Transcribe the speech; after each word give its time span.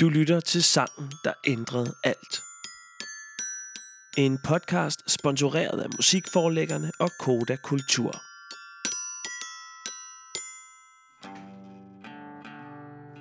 Du 0.00 0.08
lytter 0.08 0.40
til 0.40 0.62
sangen, 0.62 1.12
der 1.24 1.32
ændrede 1.46 1.94
alt. 2.04 2.42
En 4.18 4.38
podcast 4.44 5.10
sponsoreret 5.10 5.80
af 5.80 5.88
musikforlæggerne 5.96 6.90
og 7.00 7.10
Koda 7.20 7.56
Kultur. 7.56 8.12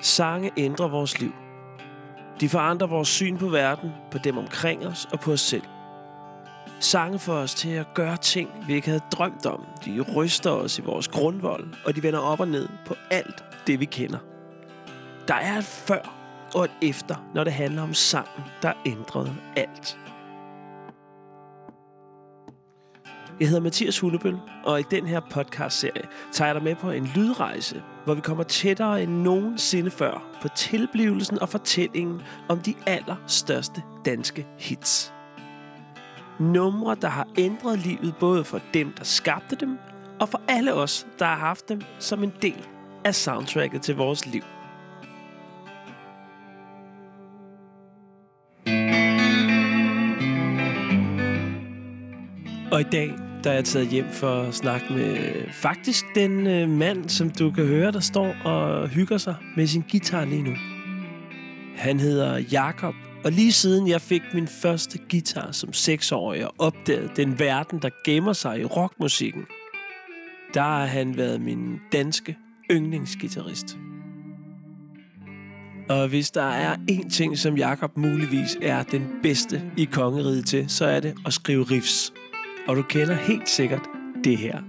Sange 0.02 0.52
ændrer 0.58 0.88
vores 0.88 1.20
liv. 1.20 1.34
De 2.40 2.50
forandrer 2.50 2.88
vores 2.88 3.08
syn 3.08 3.38
på 3.38 3.50
verden, 3.50 3.92
på 4.12 4.18
dem 4.18 4.38
omkring 4.38 4.88
os 4.88 5.08
og 5.12 5.20
på 5.20 5.32
os 5.32 5.42
selv. 5.42 5.64
Sange 6.80 7.20
får 7.20 7.34
os 7.36 7.56
til 7.56 7.70
at 7.70 7.88
gøre 7.94 8.18
ting, 8.18 8.50
vi 8.68 8.74
ikke 8.74 8.88
havde 8.88 9.04
drømt 9.12 9.46
om. 9.46 9.66
De 9.86 10.02
ryster 10.16 10.52
os 10.52 10.80
i 10.80 10.82
vores 10.82 11.08
grundvold, 11.08 11.74
og 11.86 11.96
de 11.96 12.04
vender 12.04 12.20
op 12.20 12.40
og 12.40 12.48
ned 12.48 12.70
på 12.86 12.96
alt 13.12 13.44
det, 13.68 13.80
vi 13.80 13.86
kender. 13.86 14.20
Der 15.28 15.36
er 15.36 15.58
et 15.58 15.66
før 15.66 16.19
og 16.56 16.64
et 16.64 16.72
efter, 16.82 17.16
når 17.34 17.44
det 17.44 17.54
handler 17.54 17.82
om 17.82 17.94
sangen, 17.94 18.44
der 18.62 18.74
ændrede 18.86 19.36
alt. 19.56 19.98
Jeg 23.40 23.48
hedder 23.48 23.62
Mathias 23.62 24.00
Hullebøl, 24.00 24.38
og 24.66 24.80
i 24.80 24.84
den 24.92 25.08
her 25.08 25.20
podcast-serie 25.20 26.04
tager 26.32 26.48
jeg 26.48 26.56
dig 26.56 26.64
med 26.64 26.76
på 26.76 26.92
en 26.92 27.06
lydrejse, 27.16 27.84
hvor 28.06 28.14
vi 28.14 28.22
kommer 28.22 28.44
tættere 28.44 29.04
end 29.04 29.12
nogensinde 29.12 29.92
før 29.92 30.24
på 30.42 30.48
tilblivelsen 30.48 31.40
og 31.40 31.50
fortællingen 31.50 32.22
om 32.50 32.60
de 32.60 32.74
allerstørste 32.88 33.84
danske 34.06 34.48
hits. 34.58 35.14
Numre, 36.40 36.96
der 37.02 37.08
har 37.08 37.28
ændret 37.38 37.80
livet 37.80 38.16
både 38.20 38.44
for 38.44 38.60
dem, 38.74 38.94
der 38.98 39.04
skabte 39.04 39.56
dem, 39.56 39.80
og 40.20 40.30
for 40.30 40.42
alle 40.48 40.74
os, 40.74 41.08
der 41.20 41.26
har 41.26 41.36
haft 41.36 41.70
dem 41.70 41.82
som 42.00 42.24
en 42.24 42.34
del 42.42 42.68
af 43.06 43.16
soundtracket 43.16 43.82
til 43.82 43.96
vores 43.96 44.26
liv. 44.26 44.44
Og 52.80 52.86
i 52.86 52.90
dag, 52.92 53.14
der 53.44 53.50
er 53.50 53.54
jeg 53.54 53.66
taget 53.66 53.88
hjem 53.88 54.12
for 54.12 54.42
at 54.42 54.56
snakke 54.56 54.94
med 54.94 55.34
faktisk 55.52 56.06
den 56.16 56.48
øh, 56.48 56.70
mand, 56.70 57.10
som 57.10 57.30
du 57.30 57.52
kan 57.52 57.66
høre, 57.66 57.92
der 57.92 58.00
står 58.00 58.36
og 58.44 58.90
hygger 58.90 59.18
sig 59.18 59.36
med 59.58 59.68
sin 59.68 59.84
guitar 59.92 60.26
lige 60.26 60.44
nu. 60.44 60.54
Han 61.76 62.00
hedder 62.00 62.38
Jakob, 62.52 62.94
og 63.26 63.32
lige 63.32 63.52
siden 63.52 63.88
jeg 63.88 64.02
fik 64.02 64.22
min 64.34 64.48
første 64.48 65.00
guitar 65.12 65.52
som 65.52 65.74
seksårig 65.74 66.46
og 66.46 66.54
opdagede 66.58 67.10
den 67.16 67.40
verden, 67.40 67.80
der 67.82 67.90
gemmer 68.06 68.34
sig 68.34 68.60
i 68.60 68.66
rockmusikken, 68.66 69.46
der 70.54 70.62
har 70.62 70.86
han 70.86 71.18
været 71.18 71.42
min 71.42 71.80
danske 71.92 72.38
yndlingsgitarrist. 72.72 73.78
Og 75.90 76.08
hvis 76.08 76.32
der 76.32 76.50
er 76.50 76.76
én 76.92 77.10
ting, 77.10 77.38
som 77.38 77.58
Jakob 77.58 77.98
muligvis 77.98 78.58
er 78.62 78.84
den 78.84 79.08
bedste 79.24 79.62
i 79.78 79.86
kongeriget 79.86 80.46
til, 80.46 80.70
så 80.70 80.86
er 80.86 81.00
det 81.00 81.16
at 81.26 81.34
skrive 81.34 81.64
riffs. 81.64 82.14
Og 82.68 82.76
du 82.76 82.82
kender 82.82 83.14
helt 83.16 83.50
sikkert 83.50 83.82
det 84.24 84.38
her. 84.38 84.60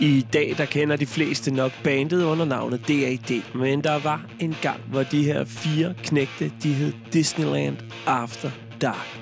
I 0.00 0.26
dag 0.32 0.54
der 0.58 0.64
kender 0.64 0.96
de 0.96 1.06
fleste 1.06 1.50
nok 1.50 1.72
bandet 1.84 2.24
under 2.24 2.44
navnet 2.44 2.88
DAD, 2.88 3.42
men 3.54 3.84
der 3.84 3.98
var 3.98 4.26
en 4.40 4.56
gang, 4.62 4.80
hvor 4.90 5.02
de 5.02 5.24
her 5.24 5.44
fire 5.44 5.94
knægte, 6.02 6.52
de 6.62 6.72
hed 6.72 6.92
Disneyland 7.12 7.76
After 8.06 8.50
Dark. 8.80 9.20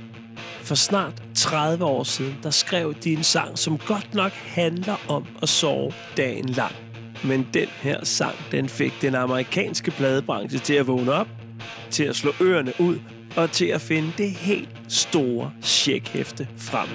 For 0.62 0.74
snart 0.74 1.22
30 1.34 1.84
år 1.84 2.02
siden, 2.02 2.36
der 2.42 2.50
skrev 2.50 2.94
de 2.94 3.12
en 3.12 3.22
sang, 3.22 3.58
som 3.58 3.78
godt 3.78 4.14
nok 4.14 4.32
handler 4.32 4.96
om 5.08 5.26
at 5.42 5.48
sove 5.48 5.92
dagen 6.16 6.48
lang. 6.48 6.74
Men 7.24 7.48
den 7.54 7.68
her 7.82 8.04
sang, 8.04 8.34
den 8.52 8.68
fik 8.68 8.92
den 9.02 9.14
amerikanske 9.14 9.90
pladebranche 9.90 10.58
til 10.58 10.74
at 10.74 10.86
vågne 10.86 11.12
op, 11.12 11.28
til 11.90 12.04
at 12.04 12.16
slå 12.16 12.32
ørerne 12.40 12.72
ud 12.78 12.98
og 13.36 13.50
til 13.50 13.66
at 13.66 13.80
finde 13.80 14.12
det 14.18 14.30
helt 14.30 14.68
store 14.88 15.52
checkhæfte 15.62 16.48
frem. 16.56 16.88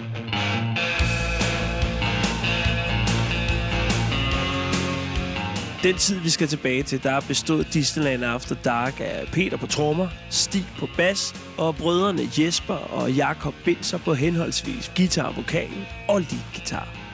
Den 5.84 5.96
tid, 5.96 6.20
vi 6.20 6.30
skal 6.30 6.48
tilbage 6.48 6.84
til, 6.84 7.04
der 7.04 7.22
bestod 7.28 7.64
Disneyland 7.64 8.26
After 8.26 8.56
Dark 8.56 9.00
af 9.00 9.28
Peter 9.34 9.58
på 9.58 9.68
trommer, 9.68 10.08
Stig 10.30 10.66
på 10.80 10.88
bas 10.98 11.36
og 11.58 11.76
brødrene 11.76 12.22
Jesper 12.38 12.74
og 12.74 13.12
Jakob 13.12 13.54
Binser 13.66 13.98
på 13.98 14.14
henholdsvis 14.14 14.92
guitar, 14.96 15.28
og 15.28 15.36
vokal 15.36 15.70
og 16.08 16.20
lead 16.20 16.44
guitar. 16.54 17.07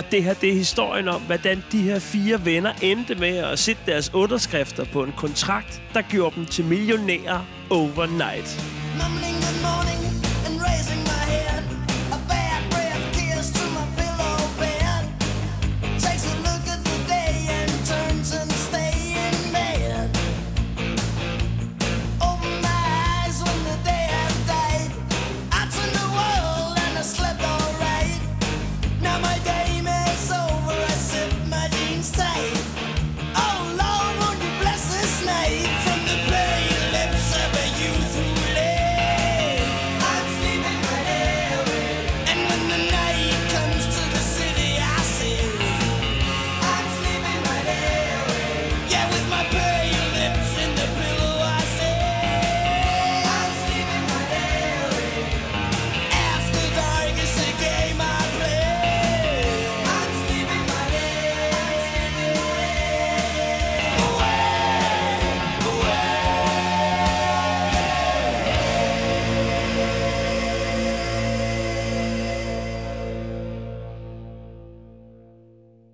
Og 0.00 0.06
det 0.10 0.24
her, 0.24 0.34
det 0.34 0.48
er 0.48 0.54
historien 0.54 1.08
om, 1.08 1.20
hvordan 1.20 1.64
de 1.72 1.82
her 1.82 1.98
fire 1.98 2.44
venner 2.44 2.72
endte 2.82 3.14
med 3.14 3.36
at 3.36 3.58
sætte 3.58 3.82
deres 3.86 4.14
underskrifter 4.14 4.84
på 4.84 5.02
en 5.02 5.12
kontrakt, 5.16 5.82
der 5.94 6.02
gjorde 6.02 6.36
dem 6.36 6.46
til 6.46 6.64
millionærer 6.64 7.46
overnight. 7.70 8.64
Mumbling 8.92 9.34
good 9.34 9.62
morning 9.62 9.99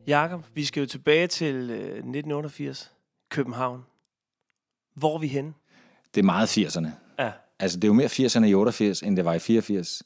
Jakob, 0.07 0.45
vi 0.55 0.65
skal 0.65 0.81
jo 0.81 0.87
tilbage 0.87 1.27
til 1.27 1.55
øh, 1.55 1.79
1988, 1.79 2.93
København. 3.31 3.85
Hvor 4.95 5.15
er 5.15 5.19
vi 5.19 5.27
henne? 5.27 5.53
Det 6.15 6.21
er 6.21 6.25
meget 6.25 6.59
80'erne. 6.59 6.89
Ja, 7.19 7.31
Altså, 7.59 7.77
det 7.77 7.85
er 7.85 7.89
jo 7.89 7.95
mere 7.95 8.07
80'erne 8.07 8.45
i 8.45 8.55
88, 8.55 9.03
end 9.03 9.17
det 9.17 9.25
var 9.25 9.35
i 9.35 9.39
84. 9.39 10.03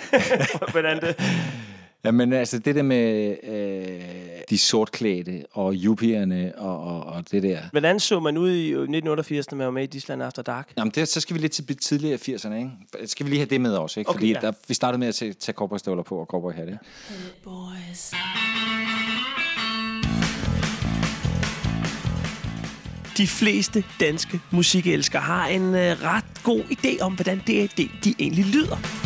hvordan 0.70 1.00
det? 1.00 1.16
Jamen, 2.04 2.32
altså, 2.32 2.58
det 2.58 2.74
der 2.74 2.82
med 2.82 3.36
øh, 3.42 4.23
de 4.50 4.58
sortklædte 4.58 5.44
og 5.52 5.74
yuppieerne 5.74 6.52
og, 6.56 6.84
og, 6.84 7.04
og 7.04 7.30
det 7.30 7.42
der. 7.42 7.58
Hvordan 7.70 8.00
så 8.00 8.20
man 8.20 8.38
ud 8.38 8.50
i 8.50 8.68
1988, 8.68 9.50
når 9.50 9.56
man 9.56 9.64
var 9.64 9.70
med 9.72 9.82
i 9.82 9.86
Disneyland 9.86 10.22
After 10.22 10.42
Dark? 10.42 10.72
Jamen, 10.78 10.92
det, 10.94 11.08
så 11.08 11.20
skal 11.20 11.34
vi 11.34 11.40
lidt 11.40 11.52
til 11.52 11.76
tidligere 11.76 12.18
80'erne, 12.18 12.54
ikke? 12.54 12.70
Skal 13.06 13.26
vi 13.26 13.30
lige 13.30 13.38
have 13.38 13.48
det 13.50 13.60
med 13.60 13.76
også, 13.76 14.00
ikke? 14.00 14.10
Okay, 14.10 14.18
Fordi 14.18 14.32
ja. 14.32 14.40
der, 14.40 14.52
vi 14.68 14.74
startede 14.74 14.98
med 14.98 15.08
at 15.08 15.14
tage, 15.14 15.32
tage 15.32 15.54
cowboystøvler 15.54 16.02
på 16.02 16.16
og 16.16 16.26
cowboyhatte. 16.26 16.78
boys. 17.44 18.12
De 23.18 23.26
fleste 23.26 23.84
danske 24.00 24.40
musikelskere 24.50 25.22
har 25.22 25.46
en 25.46 25.74
øh, 25.74 26.02
ret 26.02 26.24
god 26.44 26.60
idé 26.60 27.00
om, 27.00 27.14
hvordan 27.14 27.42
det, 27.46 27.76
det 27.76 27.90
de 28.04 28.14
egentlig 28.18 28.44
lyder. 28.44 29.03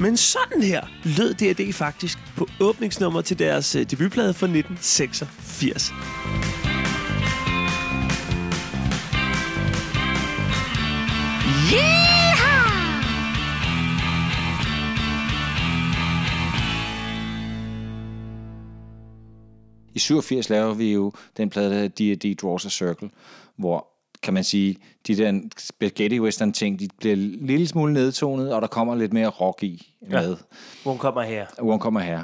Men 0.00 0.16
sådan 0.16 0.62
her 0.62 0.86
lød 1.04 1.34
D&D 1.34 1.72
faktisk 1.72 2.18
på 2.36 2.46
åbningsnummer 2.60 3.20
til 3.20 3.38
deres 3.38 3.76
øh, 3.76 3.90
debutplade 3.90 4.34
fra 4.34 4.46
1986. 4.46 5.92
I 19.94 19.98
87 19.98 20.50
laver 20.50 20.74
vi 20.74 20.92
jo 20.92 21.12
den 21.36 21.50
plade, 21.50 21.70
der 21.70 21.76
hedder 21.76 22.14
D&D 22.14 22.40
Draws 22.42 22.66
a 22.66 22.68
Circle, 22.68 23.10
hvor 23.56 23.86
kan 24.22 24.34
man 24.34 24.44
sige, 24.44 24.76
de 25.06 25.16
der 25.16 25.40
spaghetti 25.58 26.20
western 26.20 26.52
ting, 26.52 26.80
de 26.80 26.88
bliver 26.98 27.16
en 27.16 27.46
lille 27.46 27.68
smule 27.68 27.92
nedtonet, 27.92 28.52
og 28.54 28.62
der 28.62 28.68
kommer 28.68 28.94
lidt 28.94 29.12
mere 29.12 29.28
rock 29.28 29.62
i 29.62 29.94
med. 30.00 30.36
Hvor 30.82 30.92
hun 30.92 30.98
kommer 30.98 31.22
her. 31.22 31.46
Hvor 31.62 31.78
kommer 31.78 32.00
her. 32.00 32.22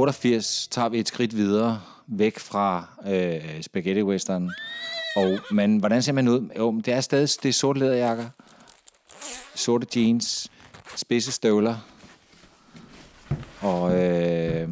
88 0.00 0.68
tager 0.70 0.88
vi 0.88 0.98
et 0.98 1.08
skridt 1.08 1.36
videre, 1.36 1.80
væk 2.06 2.38
fra 2.38 2.84
øh, 3.06 3.62
spaghetti 3.62 4.02
western. 4.02 4.50
Og, 5.16 5.38
men 5.50 5.78
hvordan 5.78 6.02
ser 6.02 6.12
man 6.12 6.28
ud? 6.28 6.48
Jo, 6.58 6.80
det 6.84 6.94
er 6.94 7.00
stadig 7.00 7.28
det 7.42 7.48
er 7.48 7.52
sorte 7.52 7.80
læderjakker, 7.80 8.28
sorte 9.54 9.86
jeans, 9.96 10.50
spidse 10.96 11.32
støvler. 11.32 11.76
Og 13.60 13.92
øh, 13.92 14.68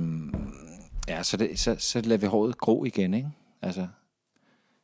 ja, 1.08 1.22
så, 1.22 1.36
det, 1.36 1.58
så, 1.58 1.76
så 1.78 2.00
lader 2.00 2.20
vi 2.20 2.26
håret 2.26 2.58
gro 2.58 2.84
igen, 2.84 3.14
ikke? 3.14 3.28
Altså, 3.62 3.86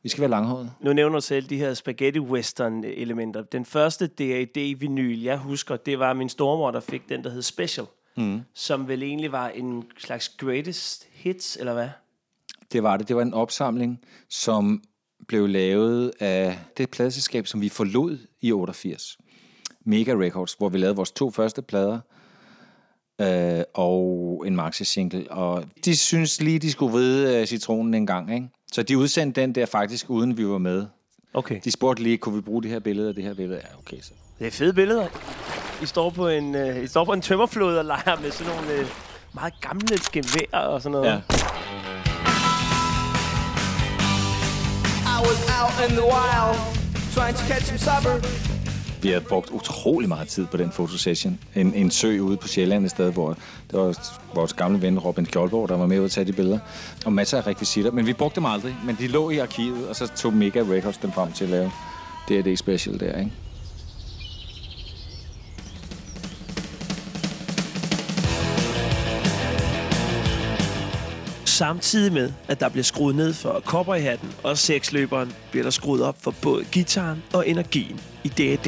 vi 0.03 0.09
skal 0.09 0.21
være 0.21 0.31
langhåret. 0.31 0.71
Nu 0.81 0.93
nævner 0.93 1.15
du 1.15 1.21
selv 1.21 1.49
de 1.49 1.57
her 1.57 1.73
spaghetti 1.73 2.19
western 2.19 2.83
elementer. 2.83 3.43
Den 3.43 3.65
første 3.65 4.07
D.A.D. 4.07 4.75
vinyl, 4.79 5.21
jeg 5.21 5.37
husker, 5.37 5.75
det 5.75 5.99
var 5.99 6.13
min 6.13 6.29
stormor, 6.29 6.71
der 6.71 6.79
fik 6.79 7.09
den, 7.09 7.23
der 7.23 7.29
hed 7.29 7.41
Special. 7.41 7.85
Mm. 8.17 8.41
Som 8.53 8.87
vel 8.87 9.03
egentlig 9.03 9.31
var 9.31 9.49
en 9.49 9.83
slags 9.97 10.29
greatest 10.29 11.07
hits, 11.13 11.57
eller 11.59 11.73
hvad? 11.73 11.89
Det 12.71 12.83
var 12.83 12.97
det. 12.97 13.07
Det 13.07 13.15
var 13.15 13.21
en 13.21 13.33
opsamling, 13.33 13.99
som 14.29 14.83
blev 15.27 15.47
lavet 15.47 16.11
af 16.19 16.59
det 16.77 16.89
pladselskab, 16.89 17.47
som 17.47 17.61
vi 17.61 17.69
forlod 17.69 18.17
i 18.41 18.51
88. 18.51 19.17
Mega 19.85 20.11
Records, 20.11 20.53
hvor 20.53 20.69
vi 20.69 20.77
lavede 20.77 20.95
vores 20.95 21.11
to 21.11 21.31
første 21.31 21.61
plader 21.61 21.99
øh, 23.21 23.63
og 23.73 24.43
en 24.47 24.55
maxi-single. 24.55 25.31
Og 25.31 25.63
de 25.85 25.97
synes 25.97 26.41
lige, 26.41 26.59
de 26.59 26.71
skulle 26.71 26.91
vride 26.91 27.41
øh, 27.41 27.47
citronen 27.47 27.93
en 27.93 28.05
gang, 28.05 28.33
ikke? 28.33 28.47
Så 28.71 28.83
de 28.83 28.97
udsendte 28.97 29.41
den 29.41 29.55
der 29.55 29.65
faktisk, 29.65 30.09
uden 30.09 30.37
vi 30.37 30.47
var 30.47 30.57
med. 30.57 30.85
Okay. 31.33 31.59
De 31.63 31.71
spurgte 31.71 32.03
lige, 32.03 32.17
kunne 32.17 32.35
vi 32.35 32.41
bruge 32.41 32.63
det 32.63 32.71
her 32.71 32.79
billede 32.79 33.09
og 33.09 33.15
det 33.15 33.23
her 33.23 33.33
billede? 33.33 33.61
Ja, 33.63 33.79
okay, 33.79 34.01
så. 34.01 34.11
Det 34.39 34.47
er 34.47 34.51
fede 34.51 34.73
billeder. 34.73 35.07
I 35.81 35.85
står 35.85 36.09
på 36.09 36.27
en, 36.27 36.55
øh, 36.55 36.83
I 36.83 36.87
står 36.87 37.05
på 37.05 37.13
en 37.13 37.21
tømmerflod 37.21 37.77
og 37.77 37.85
leger 37.85 38.21
med 38.21 38.31
sådan 38.31 38.53
nogle 38.55 38.71
øh, 38.71 38.87
meget 39.33 39.53
gamle 39.61 39.97
geværer 40.11 40.65
og 40.65 40.81
sådan 40.81 40.91
noget. 40.91 41.07
Ja. 41.09 41.17
I 45.15 45.17
was 45.27 45.39
out 45.59 45.89
in 45.89 45.95
the 45.95 46.05
wild, 46.13 46.57
trying 47.15 47.35
to 47.37 47.43
catch 47.47 47.65
some 47.65 47.79
supper. 47.79 48.45
Vi 49.01 49.09
har 49.11 49.19
brugt 49.19 49.49
utrolig 49.49 50.09
meget 50.09 50.27
tid 50.27 50.45
på 50.45 50.57
den 50.57 50.71
fotosession. 50.71 51.39
En, 51.55 51.73
en 51.73 51.91
sø 51.91 52.19
ude 52.19 52.37
på 52.37 52.47
Sjælland 52.47 52.85
et 52.85 52.91
sted, 52.91 53.13
hvor 53.13 53.29
det 53.71 53.79
var 53.79 53.95
vores 54.35 54.53
gamle 54.53 54.81
ven 54.81 54.99
Robin 54.99 55.25
Skjoldborg, 55.25 55.69
der 55.69 55.77
var 55.77 55.85
med 55.85 55.99
ud 55.99 56.05
at 56.05 56.11
tage 56.11 56.25
de 56.25 56.33
billeder. 56.33 56.59
Og 57.05 57.13
masser 57.13 57.37
af 57.37 57.47
rekvisitter, 57.47 57.91
men 57.91 58.07
vi 58.07 58.13
brugte 58.13 58.35
dem 58.35 58.45
aldrig. 58.45 58.75
Men 58.85 58.95
de 58.99 59.07
lå 59.07 59.29
i 59.29 59.37
arkivet, 59.37 59.87
og 59.87 59.95
så 59.95 60.07
tog 60.07 60.33
Mega 60.33 60.59
Records 60.59 60.97
dem 60.97 61.11
frem 61.11 61.31
til 61.31 61.43
at 61.43 61.49
lave 61.49 61.71
D&D 62.29 62.57
Special 62.57 62.99
der, 62.99 63.19
ikke? 63.19 63.31
Samtidig 71.57 72.13
med, 72.13 72.31
at 72.47 72.59
der 72.59 72.69
bliver 72.69 72.83
skruet 72.83 73.15
ned 73.15 73.33
for 73.33 73.59
cowboyhatten 73.65 74.29
og 74.43 74.57
seksløberen, 74.57 75.33
bliver 75.51 75.63
der 75.63 75.69
skruet 75.69 76.03
op 76.03 76.21
for 76.21 76.33
både 76.41 76.65
gitaren 76.65 77.23
og 77.33 77.49
energien 77.49 77.99
i 78.23 78.27
D.A.D. 78.27 78.67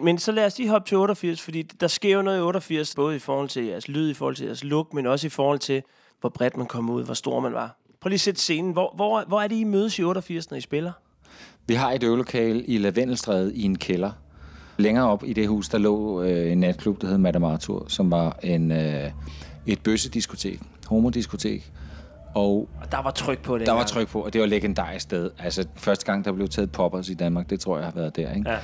Men 0.00 0.18
så 0.18 0.32
lad 0.32 0.46
os 0.46 0.58
lige 0.58 0.70
hoppe 0.70 0.88
til 0.88 0.96
88, 0.96 1.42
fordi 1.42 1.62
der 1.62 1.86
sker 1.86 2.16
jo 2.16 2.22
noget 2.22 2.38
i 2.38 2.40
88, 2.40 2.94
både 2.94 3.16
i 3.16 3.18
forhold 3.18 3.48
til 3.48 3.64
jeres 3.64 3.88
lyd, 3.88 4.10
i 4.10 4.14
forhold 4.14 4.36
til 4.36 4.46
jeres 4.46 4.64
look, 4.64 4.94
men 4.94 5.06
også 5.06 5.26
i 5.26 5.30
forhold 5.30 5.58
til, 5.58 5.82
hvor 6.20 6.28
bredt 6.28 6.56
man 6.56 6.66
kom 6.66 6.90
ud, 6.90 7.04
hvor 7.04 7.14
stor 7.14 7.40
man 7.40 7.52
var. 7.52 7.76
Prøv 8.00 8.08
lige 8.08 8.16
at 8.16 8.20
sætte 8.20 8.40
scenen. 8.40 8.72
Hvor, 8.72 8.92
hvor, 8.96 9.24
hvor 9.28 9.40
er 9.40 9.48
det, 9.48 9.56
I 9.56 9.64
mødes 9.64 9.98
i 9.98 10.02
88, 10.02 10.50
når 10.50 10.58
I 10.58 10.60
spiller? 10.60 10.92
Vi 11.66 11.74
har 11.74 11.92
et 11.92 12.02
øvelokale 12.02 12.64
i 12.64 12.78
Lavendelstræde 12.78 13.54
i 13.54 13.62
en 13.62 13.78
kælder. 13.78 14.12
Længere 14.82 15.08
op 15.08 15.24
i 15.26 15.32
det 15.32 15.48
hus, 15.48 15.68
der 15.68 15.78
lå 15.78 16.22
øh, 16.22 16.52
en 16.52 16.58
natklub, 16.60 17.00
der 17.02 17.06
hed 17.08 17.18
Madame 17.18 17.46
Arthur, 17.46 17.84
som 17.88 18.10
var 18.10 18.38
en, 18.42 18.72
øh, 18.72 19.10
et 19.66 19.78
bøssediskotek, 19.82 20.60
homodiskotek. 20.86 21.72
Og 22.34 22.68
Og 22.82 22.92
der 22.92 23.02
var 23.02 23.10
tryk 23.10 23.42
på 23.42 23.58
det. 23.58 23.66
der 23.66 23.72
var 23.72 23.84
tryk 23.84 24.08
på, 24.08 24.20
og 24.20 24.32
det 24.32 24.40
var 24.40 24.46
legendarisk 24.46 25.02
sted. 25.02 25.30
Altså, 25.38 25.64
første 25.76 26.04
gang, 26.06 26.24
der 26.24 26.32
blev 26.32 26.48
taget 26.48 26.72
poppers 26.72 27.08
i 27.08 27.14
Danmark, 27.14 27.50
det 27.50 27.60
tror 27.60 27.76
jeg 27.76 27.84
har 27.86 27.92
været 27.92 28.16
der, 28.16 28.32
ikke? 28.32 28.50
Ja. 28.50 28.56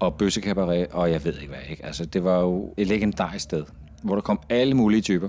Og 0.00 0.14
bøssekabaret, 0.14 0.86
og 0.92 1.10
jeg 1.10 1.24
ved 1.24 1.34
ikke 1.34 1.48
hvad, 1.48 1.58
ikke? 1.70 1.84
Altså, 1.86 2.04
det 2.04 2.24
var 2.24 2.40
jo 2.40 2.74
et 2.76 2.86
legendarisk 2.86 3.42
sted, 3.42 3.64
hvor 4.02 4.14
der 4.14 4.22
kom 4.22 4.40
alle 4.50 4.74
mulige 4.74 5.00
typer. 5.00 5.28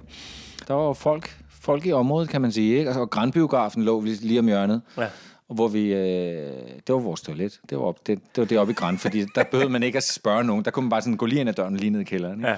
Der 0.68 0.74
var 0.74 0.84
jo 0.84 0.94
folk, 0.94 1.38
folk 1.50 1.86
i 1.86 1.92
området, 1.92 2.30
kan 2.30 2.42
man 2.42 2.52
sige, 2.52 2.78
ikke? 2.78 2.88
Altså, 2.90 3.02
og 3.02 3.10
Grandbiografen 3.10 3.84
lå 3.84 4.02
lige 4.02 4.40
om 4.40 4.46
hjørnet. 4.48 4.82
Ja. 4.98 5.06
Og 5.50 5.56
hvor 5.56 5.68
vi, 5.68 5.94
øh, 5.94 6.54
det 6.88 6.96
var 6.96 7.00
vores 7.00 7.22
toilet. 7.22 7.60
Det 7.70 7.78
var, 7.78 7.84
op, 7.84 8.08
det, 8.08 8.20
det 8.36 8.42
var 8.42 8.46
deroppe 8.46 8.72
i 8.72 8.74
Grand, 8.74 8.98
fordi 8.98 9.26
der 9.36 9.44
behøvede 9.44 9.72
man 9.72 9.84
ikke 9.84 9.98
at 9.98 10.04
spørge 10.04 10.44
nogen. 10.44 10.66
Der 10.66 10.72
kunne 10.72 10.84
man 10.84 10.90
bare 10.90 11.02
sådan 11.02 11.18
gå 11.18 11.26
lige 11.26 11.40
ind 11.40 11.50
ad 11.50 11.54
døren 11.54 11.78
lige 11.78 11.90
ned 11.90 12.00
i 12.00 12.04
kælderen. 12.04 12.40
Ikke? 12.40 12.50
Ja. 12.50 12.58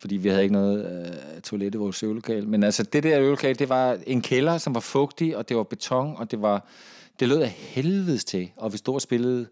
Fordi 0.00 0.16
vi 0.16 0.28
havde 0.28 0.42
ikke 0.42 0.52
noget 0.52 1.06
øh, 1.06 1.40
toilet 1.40 1.74
i 1.74 1.78
vores 1.78 2.02
øvelokale. 2.02 2.46
Men 2.46 2.62
altså, 2.62 2.82
det 2.82 3.02
der 3.02 3.20
øvelokale, 3.20 3.54
det 3.54 3.68
var 3.68 3.98
en 4.06 4.22
kælder, 4.22 4.58
som 4.58 4.74
var 4.74 4.80
fugtig, 4.80 5.36
og 5.36 5.48
det 5.48 5.56
var 5.56 5.62
beton, 5.62 6.14
og 6.16 6.30
det 6.30 6.42
var, 6.42 6.66
det 7.20 7.28
lød 7.28 7.40
af 7.40 7.48
helvedes 7.48 8.24
til. 8.24 8.50
Og 8.56 8.72
vi 8.72 8.78
stod 8.78 8.94
og 8.94 9.00
spillede 9.00 9.46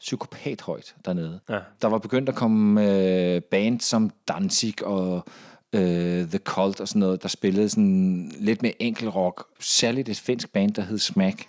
psykopat 0.00 0.60
højt 0.60 0.94
dernede. 1.04 1.40
Ja. 1.48 1.58
Der 1.82 1.88
var 1.88 1.98
begyndt 1.98 2.28
at 2.28 2.34
komme 2.34 2.84
øh, 2.92 3.42
band 3.42 3.80
som 3.80 4.10
Danzig 4.28 4.74
og 4.84 5.24
øh, 5.72 6.28
The 6.28 6.38
Cult 6.38 6.80
og 6.80 6.88
sådan 6.88 7.00
noget, 7.00 7.22
der 7.22 7.28
spillede 7.28 7.68
sådan 7.68 8.32
lidt 8.40 8.62
mere 8.62 8.82
enkel 8.82 9.08
rock. 9.08 9.44
Særligt 9.60 10.08
et 10.08 10.16
finsk 10.16 10.52
band, 10.52 10.74
der 10.74 10.82
hed 10.82 10.98
Smack. 10.98 11.46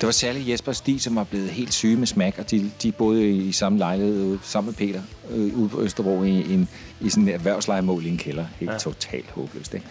Det 0.00 0.06
var 0.06 0.12
særligt 0.12 0.48
Jesper 0.48 0.72
og 0.72 0.76
Stig, 0.76 1.00
som 1.00 1.16
var 1.16 1.24
blevet 1.24 1.50
helt 1.50 1.72
syge 1.72 1.96
med 1.96 2.06
Smack, 2.06 2.38
og 2.38 2.50
de, 2.50 2.70
de 2.82 2.92
boede 2.92 3.30
i, 3.30 3.52
samme 3.52 3.78
lejlighed 3.78 4.24
ude, 4.24 4.38
sammen 4.42 4.68
med 4.68 4.74
Peter 4.74 5.02
øh, 5.30 5.58
ude 5.58 5.68
på 5.68 5.80
Østerbro 5.80 6.22
i, 6.22 6.54
en, 6.54 6.68
i 7.00 7.10
sådan 7.10 7.22
en 7.22 7.34
erhvervslejemål 7.34 8.06
i 8.06 8.08
en 8.08 8.18
kælder. 8.18 8.46
Helt 8.60 8.72
ja. 8.72 8.78
totalt 8.78 9.30
håbløst, 9.30 9.74
ikke? 9.74 9.86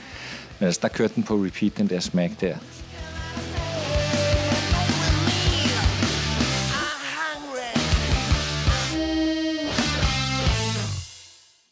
Men 0.59 0.65
altså, 0.65 0.79
der 0.81 0.87
kørte 0.87 1.15
den 1.15 1.23
på 1.23 1.35
repeat, 1.35 1.77
den 1.77 1.89
der 1.89 1.99
Smack 1.99 2.41
der. 2.41 2.57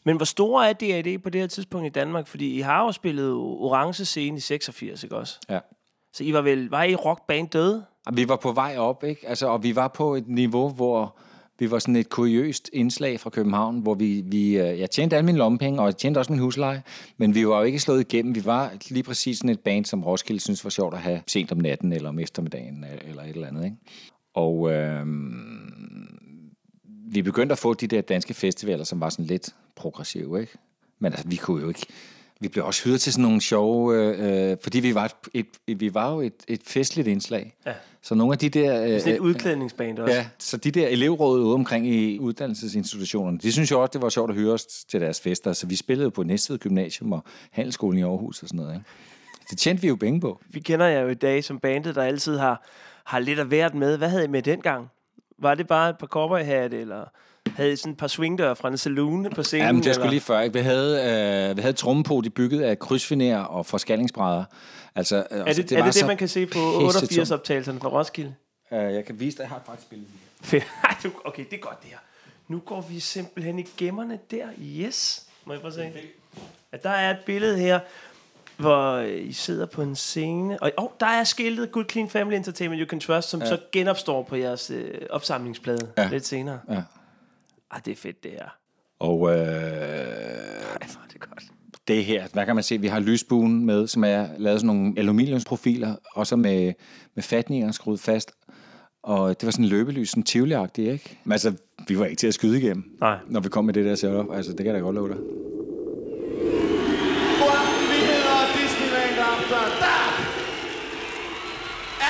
Men 0.04 0.16
hvor 0.16 0.24
store 0.24 0.68
er 0.68 0.72
D.A.D. 0.72 1.22
på 1.22 1.30
det 1.30 1.40
her 1.40 1.48
tidspunkt 1.48 1.86
i 1.86 1.90
Danmark? 1.90 2.26
Fordi 2.26 2.56
I 2.56 2.60
har 2.60 2.84
jo 2.84 2.92
spillet 2.92 3.32
Orange 3.32 4.04
Scene 4.04 4.36
i 4.36 4.40
86, 4.40 5.02
ikke 5.02 5.16
også? 5.16 5.38
Ja. 5.48 5.58
Så 6.12 6.24
I 6.24 6.32
var 6.32 6.40
vel, 6.40 6.70
var 6.70 6.82
I 6.82 6.94
rockband 6.94 7.48
døde? 7.48 7.84
Vi 8.12 8.28
var 8.28 8.36
på 8.36 8.52
vej 8.52 8.76
op, 8.78 9.04
ikke? 9.04 9.28
Altså, 9.28 9.46
og 9.46 9.62
vi 9.62 9.76
var 9.76 9.88
på 9.88 10.14
et 10.14 10.28
niveau, 10.28 10.68
hvor 10.68 11.16
vi 11.58 11.70
var 11.70 11.78
sådan 11.78 11.96
et 11.96 12.08
kuriøst 12.08 12.70
indslag 12.72 13.20
fra 13.20 13.30
København, 13.30 13.78
hvor 13.78 13.94
vi, 13.94 14.22
vi 14.26 14.58
øh, 14.58 14.78
jeg 14.78 14.90
tjente 14.90 15.16
alle 15.16 15.26
mine 15.26 15.38
lommepenge, 15.38 15.80
og 15.80 15.86
jeg 15.86 15.96
tjente 15.96 16.18
også 16.18 16.32
min 16.32 16.40
husleje, 16.40 16.82
men 17.16 17.34
vi 17.34 17.48
var 17.48 17.58
jo 17.58 17.64
ikke 17.64 17.78
slået 17.78 18.00
igennem. 18.00 18.34
Vi 18.34 18.44
var 18.44 18.72
lige 18.90 19.02
præcis 19.02 19.38
sådan 19.38 19.50
et 19.50 19.60
band, 19.60 19.84
som 19.84 20.04
Roskilde 20.04 20.40
synes 20.40 20.64
var 20.64 20.70
sjovt 20.70 20.94
at 20.94 21.00
have 21.00 21.20
sent 21.26 21.52
om 21.52 21.58
natten, 21.58 21.92
eller 21.92 22.08
om 22.08 22.18
eftermiddagen, 22.18 22.84
øh, 22.84 23.08
eller 23.08 23.22
et 23.22 23.28
eller 23.28 23.48
andet, 23.48 23.64
ikke? 23.64 23.76
Og 24.34 24.72
øh, 24.72 25.06
vi 27.10 27.22
begyndte 27.22 27.52
at 27.52 27.58
få 27.58 27.74
de 27.74 27.86
der 27.86 28.00
danske 28.00 28.34
festivaler, 28.34 28.84
som 28.84 29.00
var 29.00 29.08
sådan 29.08 29.24
lidt 29.24 29.54
progressive, 29.76 30.40
ikke? 30.40 30.52
Men 30.98 31.12
altså, 31.12 31.28
vi 31.28 31.36
kunne 31.36 31.62
jo 31.62 31.68
ikke... 31.68 31.86
Vi 32.40 32.48
blev 32.48 32.64
også 32.64 32.84
hyret 32.84 33.00
til 33.00 33.12
sådan 33.12 33.22
nogle 33.22 33.40
sjove... 33.40 33.94
Øh, 33.94 34.50
øh, 34.50 34.56
fordi 34.62 34.80
vi 34.80 34.94
var, 34.94 35.14
et, 35.34 35.46
et, 35.66 35.80
vi 35.80 35.94
var 35.94 36.12
jo 36.12 36.20
et, 36.20 36.34
et 36.48 36.60
festligt 36.66 37.08
indslag. 37.08 37.54
Ja. 37.66 37.72
Så 38.02 38.14
nogle 38.14 38.32
af 38.32 38.38
de 38.38 38.48
der... 38.48 38.84
Øh, 38.84 39.00
Sådan 39.00 39.14
et 39.14 39.18
udklædningsband 39.18 39.98
også. 39.98 40.14
Ja, 40.14 40.26
så 40.38 40.56
de 40.56 40.70
der 40.70 40.88
elevråd 40.88 41.40
ude 41.40 41.54
omkring 41.54 41.86
i 41.86 42.18
uddannelsesinstitutionerne, 42.18 43.38
de 43.38 43.52
synes 43.52 43.70
jo 43.70 43.80
også, 43.82 43.90
det 43.92 44.02
var 44.02 44.08
sjovt 44.08 44.30
at 44.30 44.36
høre 44.36 44.52
os 44.52 44.64
til 44.64 45.00
deres 45.00 45.20
fester. 45.20 45.52
Så 45.52 45.66
vi 45.66 45.76
spillede 45.76 46.10
på 46.10 46.22
Næstved 46.22 46.58
Gymnasium 46.58 47.12
og 47.12 47.24
Handelsskolen 47.50 47.98
i 47.98 48.02
Aarhus 48.02 48.42
og 48.42 48.48
sådan 48.48 48.60
noget. 48.60 48.74
Ikke? 48.74 48.86
Det 49.50 49.58
tjente 49.58 49.82
vi 49.82 49.88
jo 49.88 49.96
penge 49.96 50.20
på. 50.20 50.40
Vi 50.50 50.60
kender 50.60 50.86
jer 50.86 51.00
jo 51.00 51.08
i 51.08 51.14
dag 51.14 51.44
som 51.44 51.58
bandet, 51.58 51.94
der 51.94 52.02
altid 52.02 52.36
har, 52.36 52.66
har 53.04 53.18
lidt 53.18 53.38
at 53.38 53.50
været 53.50 53.74
med. 53.74 53.98
Hvad 53.98 54.08
havde 54.08 54.24
I 54.24 54.28
med 54.28 54.42
dengang? 54.42 54.88
Var 55.38 55.54
det 55.54 55.66
bare 55.66 55.90
et 55.90 55.98
par 55.98 56.06
cowboyhatte, 56.06 56.80
eller 56.80 57.04
havde 57.56 57.76
sådan 57.76 57.92
et 57.92 57.98
par 57.98 58.06
swingdør 58.06 58.54
fra 58.54 58.68
en 58.68 58.78
saloon 58.78 59.30
på 59.34 59.42
scenen? 59.42 59.66
Ja, 59.66 59.72
men 59.72 59.82
det 59.82 59.94
sgu 59.94 60.08
lige 60.08 60.20
før. 60.20 60.40
Ikke? 60.40 60.52
Vi 60.52 60.60
havde, 60.60 61.48
øh, 61.50 61.56
vi 61.56 61.62
havde 61.62 61.74
trommepodi 61.74 62.28
bygget 62.28 62.62
af 62.62 62.78
krydsfiner 62.78 63.40
og 63.40 63.66
forskallingsbrædder. 63.66 64.44
Altså, 64.94 65.16
øh, 65.16 65.38
Er 65.38 65.44
det, 65.44 65.70
det, 65.70 65.78
er 65.78 65.84
det, 65.84 65.94
det 65.94 66.06
man 66.06 66.16
kan 66.16 66.28
se 66.28 66.46
på 66.46 66.58
88-optagelserne 66.58 67.80
fra 67.80 67.88
Roskilde? 67.88 68.34
Uh, 68.70 68.78
jeg 68.78 69.04
kan 69.04 69.20
vise 69.20 69.36
dig, 69.36 69.42
jeg 69.42 69.48
har 69.50 69.62
faktisk 69.66 69.90
billedet 69.90 70.12
her. 70.12 70.18
Fedt. 70.42 70.64
Okay, 71.24 71.44
det 71.50 71.52
er 71.52 71.60
godt 71.60 71.82
det 71.82 71.90
her. 71.90 71.98
Nu 72.48 72.58
går 72.58 72.80
vi 72.80 73.00
simpelthen 73.00 73.58
i 73.58 73.66
gemmerne 73.76 74.18
der. 74.30 74.46
Yes. 74.62 75.26
Må 75.44 75.52
jeg 75.52 75.60
prøve 75.60 75.68
at 75.68 75.74
se? 75.74 76.00
Ja, 76.72 76.78
der 76.82 76.90
er 76.90 77.10
et 77.10 77.18
billede 77.26 77.58
her, 77.58 77.80
hvor 78.56 78.92
øh, 78.92 79.28
I 79.28 79.32
sidder 79.32 79.66
på 79.66 79.82
en 79.82 79.96
scene. 79.96 80.62
Og 80.62 80.72
oh, 80.76 80.88
der 81.00 81.06
er 81.06 81.24
skiltet 81.24 81.72
Good 81.72 81.84
Clean 81.90 82.08
Family 82.08 82.36
Entertainment 82.36 82.80
You 82.80 82.88
Can 82.88 83.00
Trust, 83.00 83.28
som 83.28 83.40
ja. 83.40 83.46
så 83.46 83.58
genopstår 83.72 84.22
på 84.22 84.36
jeres 84.36 84.70
øh, 84.70 84.94
opsamlingsplade. 85.10 85.88
Ja. 85.98 86.08
lidt 86.08 86.26
senere. 86.26 86.60
Ja. 86.70 86.82
Ej, 87.78 87.82
det 87.84 87.92
er 87.92 87.96
fedt 87.96 88.24
det 88.24 88.30
her. 88.30 88.48
Og 88.98 89.30
øh, 89.30 89.36
Ej, 89.36 89.46
hvor 89.46 91.02
er 91.02 91.08
det 91.12 91.20
godt. 91.20 91.44
det 91.88 92.04
her, 92.04 92.28
hvad 92.32 92.46
kan 92.46 92.54
man 92.54 92.64
se, 92.64 92.78
vi 92.80 92.86
har 92.86 93.00
lysbuen 93.00 93.66
med, 93.66 93.86
som 93.86 94.04
er 94.04 94.26
lavet 94.38 94.60
sådan 94.60 94.76
nogle 94.76 94.94
aluminiumsprofiler, 94.96 95.94
og 96.14 96.26
så 96.26 96.36
med, 96.36 96.72
med 97.14 97.22
fatninger 97.22 97.72
skruet 97.72 98.00
fast. 98.00 98.32
Og 99.02 99.40
det 99.40 99.46
var 99.46 99.50
sådan 99.50 99.64
en 99.64 99.68
løbelys, 99.68 100.10
sådan 100.10 100.22
tivoli 100.22 100.54
ikke? 100.78 101.18
Men 101.24 101.32
altså, 101.32 101.54
vi 101.88 101.98
var 101.98 102.04
ikke 102.06 102.16
til 102.20 102.26
at 102.26 102.34
skyde 102.34 102.58
igennem, 102.58 102.96
Nej. 103.00 103.18
når 103.26 103.40
vi 103.40 103.48
kom 103.48 103.64
med 103.64 103.74
det 103.74 103.84
der 103.84 103.94
setup. 103.94 104.26
Altså, 104.32 104.50
det 104.52 104.58
kan 104.58 104.66
jeg 104.66 104.74
da 104.74 104.80
godt 104.80 104.94
love 104.94 105.08
dig. 105.08 105.16
God 107.40 107.54
aften, 107.62 107.86
vi 107.92 108.00
hedder 108.10 108.38
Disneyland 108.56 109.18
After 109.32 109.62
Dark. 109.84 110.14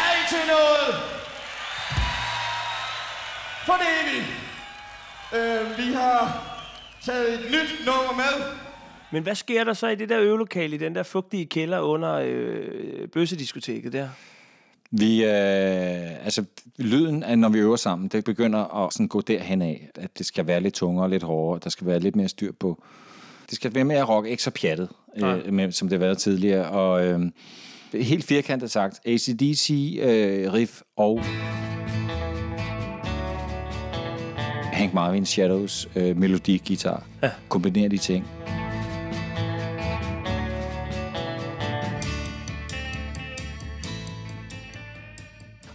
Er 0.01 0.09
I 0.19 0.23
til 0.33 0.45
noget? 0.55 0.95
For 3.67 3.73
det 3.83 3.89
er 4.01 4.05
vi. 4.11 4.38
Øh, 5.35 5.79
vi 5.79 5.93
har 5.93 6.55
taget 7.05 7.35
et 7.35 7.41
nyt 7.51 7.87
nummer 7.87 8.17
med. 8.17 8.45
Men 9.13 9.23
hvad 9.23 9.35
sker 9.35 9.65
der 9.65 9.73
så 9.73 9.89
i 9.89 9.95
det 9.95 10.09
der 10.09 10.21
øvelokale, 10.21 10.75
i 10.75 10.79
den 10.79 10.95
der 10.95 11.03
fugtige 11.03 11.47
kælder 11.47 11.81
under 11.81 12.15
øh, 12.25 13.09
bøssediskoteket 13.09 13.93
der? 13.93 14.09
Vi, 14.91 15.25
øh, 15.25 16.25
altså, 16.25 16.45
lyden 16.79 17.23
af, 17.23 17.39
når 17.39 17.49
vi 17.49 17.59
øver 17.59 17.77
sammen, 17.77 18.09
det 18.09 18.25
begynder 18.25 18.85
at 18.85 18.93
sådan 18.93 19.09
gå 19.09 19.21
derhen 19.21 19.63
af, 19.63 19.89
at 19.95 20.19
det 20.19 20.27
skal 20.27 20.47
være 20.47 20.61
lidt 20.61 20.75
tungere 20.75 21.05
og 21.05 21.11
lidt 21.11 21.23
hårdere. 21.23 21.61
Der 21.65 21.71
skal 21.71 21.87
være 21.87 22.01
lidt 22.01 22.17
mere 22.17 22.29
styr 22.29 22.53
på. 22.61 22.83
Det 23.51 23.57
skal 23.57 23.75
være 23.75 23.85
mere 23.85 24.03
rock, 24.03 24.27
ikke 24.27 24.43
så 24.43 24.51
pjattet, 24.51 24.89
øh, 25.17 25.53
med, 25.53 25.73
som 25.73 25.89
det 25.89 25.99
har 25.99 26.07
været 26.07 26.19
tidligere. 26.19 26.69
Og 26.69 27.07
øh, 27.07 27.21
helt 27.95 28.25
firkantet 28.25 28.71
sagt, 28.71 29.01
ACDC, 29.07 29.99
øh, 30.03 30.53
riff 30.53 30.81
og 30.97 31.23
Hank 34.79 34.95
Marvin 34.95 35.27
Shadows 35.27 35.89
øh, 35.97 36.17
melodi, 36.17 36.63
guitar. 36.67 37.03
Ja. 37.23 37.31
Kombinere 37.49 37.89
de 37.89 37.99
ting. 37.99 38.27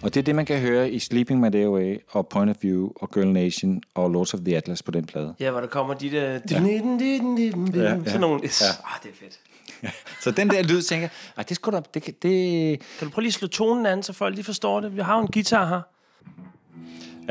Og 0.01 0.13
det 0.13 0.19
er 0.19 0.23
det, 0.23 0.35
man 0.35 0.45
kan 0.45 0.59
høre 0.59 0.91
i 0.91 0.99
Sleeping 0.99 1.39
My 1.39 1.47
Day 1.53 1.65
Away, 1.65 1.97
og 2.09 2.27
Point 2.27 2.49
of 2.49 2.55
View, 2.61 2.89
og 2.95 3.11
Girl 3.11 3.27
Nation, 3.27 3.81
og 3.95 4.09
Lords 4.11 4.33
of 4.33 4.39
the 4.45 4.57
Atlas 4.57 4.83
på 4.83 4.91
den 4.91 5.05
plade. 5.05 5.35
Ja, 5.39 5.51
hvor 5.51 5.59
der 5.59 5.67
kommer 5.67 5.93
de 5.93 6.11
der... 6.11 6.31
Ja. 6.31 6.39
Sådan 6.47 8.19
nogle... 8.19 8.39
Ja. 8.43 8.65
Ah, 8.85 8.99
det 9.03 9.09
er 9.09 9.15
fedt. 9.19 9.39
Så 10.23 10.31
den 10.31 10.49
der 10.49 10.63
lyd, 10.63 10.81
tænker 10.81 11.01
jeg, 11.03 11.09
"Ej, 11.37 11.43
det 11.43 11.55
skulle 11.55 11.77
da, 11.77 11.83
det, 11.99 12.23
det, 12.23 12.79
Kan 12.99 13.07
du 13.07 13.13
prøve 13.13 13.23
lige 13.23 13.29
at 13.29 13.33
slå 13.33 13.47
tonen 13.47 13.85
an, 13.85 14.03
så 14.03 14.13
folk 14.13 14.35
lige 14.35 14.45
forstår 14.45 14.79
det? 14.81 14.95
Vi 14.95 15.01
har 15.01 15.15
jo 15.15 15.21
en 15.21 15.27
guitar 15.33 15.67
her. 15.67 15.81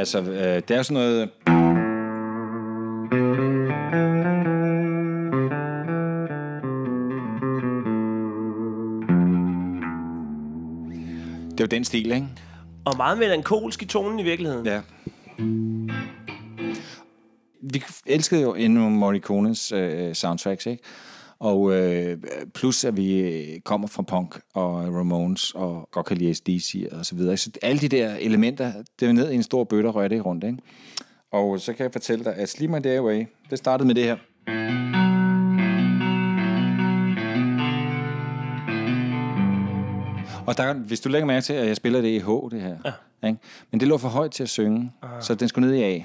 altså, 0.00 0.20
øh, 0.20 0.54
det 0.62 0.70
er 0.70 0.76
jo 0.76 0.82
sådan 0.82 0.94
noget, 0.94 1.30
den 11.72 11.84
stil, 11.84 12.12
ikke? 12.12 12.26
Og 12.84 12.96
meget 12.96 13.18
melankolsk 13.18 13.82
i 13.82 13.86
tonen 13.86 14.18
i 14.18 14.22
virkeligheden. 14.22 14.66
Ja. 14.66 14.80
Vi 17.62 17.82
elskede 18.06 18.42
jo 18.42 18.54
Ennio 18.54 18.88
Morricones 18.88 19.72
øh, 19.72 20.14
soundtracks, 20.14 20.66
ikke? 20.66 20.82
Og 21.38 21.72
øh, 21.72 22.18
plus, 22.54 22.84
at 22.84 22.96
vi 22.96 23.20
øh, 23.20 23.60
kommer 23.60 23.88
fra 23.88 24.02
punk 24.02 24.40
og 24.54 24.74
Ramones 24.74 25.50
og 25.54 25.88
godt 25.92 26.06
kan 26.06 26.16
lide 26.16 26.32
DC 26.32 26.88
og 26.92 27.06
så 27.06 27.14
videre. 27.14 27.36
Så 27.36 27.50
alle 27.62 27.80
de 27.80 27.88
der 27.88 28.16
elementer, 28.16 28.72
det 29.00 29.08
er 29.08 29.12
ned 29.12 29.30
i 29.30 29.34
en 29.34 29.42
stor 29.42 29.64
bøtte 29.64 29.86
og 29.86 29.94
rører 29.94 30.08
det 30.08 30.26
rundt, 30.26 30.44
ikke? 30.44 30.58
Og 31.32 31.60
så 31.60 31.72
kan 31.72 31.84
jeg 31.84 31.92
fortælle 31.92 32.24
dig, 32.24 32.34
at 32.36 32.56
My 32.60 32.78
Day 32.84 32.96
Away, 32.96 33.24
det 33.50 33.58
startede 33.58 33.86
med 33.86 33.94
det 33.94 34.04
her. 34.04 34.16
Og 40.46 40.56
der, 40.56 40.72
hvis 40.72 41.00
du 41.00 41.08
lægger 41.08 41.26
mærke 41.26 41.44
til, 41.44 41.52
at 41.52 41.66
jeg 41.66 41.76
spiller 41.76 42.00
det 42.00 42.08
i 42.08 42.18
H, 42.18 42.28
det 42.50 42.60
her. 42.60 42.76
Ja. 42.84 42.92
Ikke? 43.28 43.40
Men 43.70 43.80
det 43.80 43.88
lå 43.88 43.98
for 43.98 44.08
højt 44.08 44.30
til 44.30 44.42
at 44.42 44.48
synge, 44.48 44.92
så 45.20 45.34
den 45.34 45.48
skulle 45.48 45.68
ned 45.68 45.76
i 45.76 45.82
A. 45.82 46.04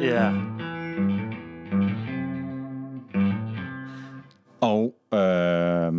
Ja. 0.00 0.32
Og 4.60 4.94
øh, 5.14 5.92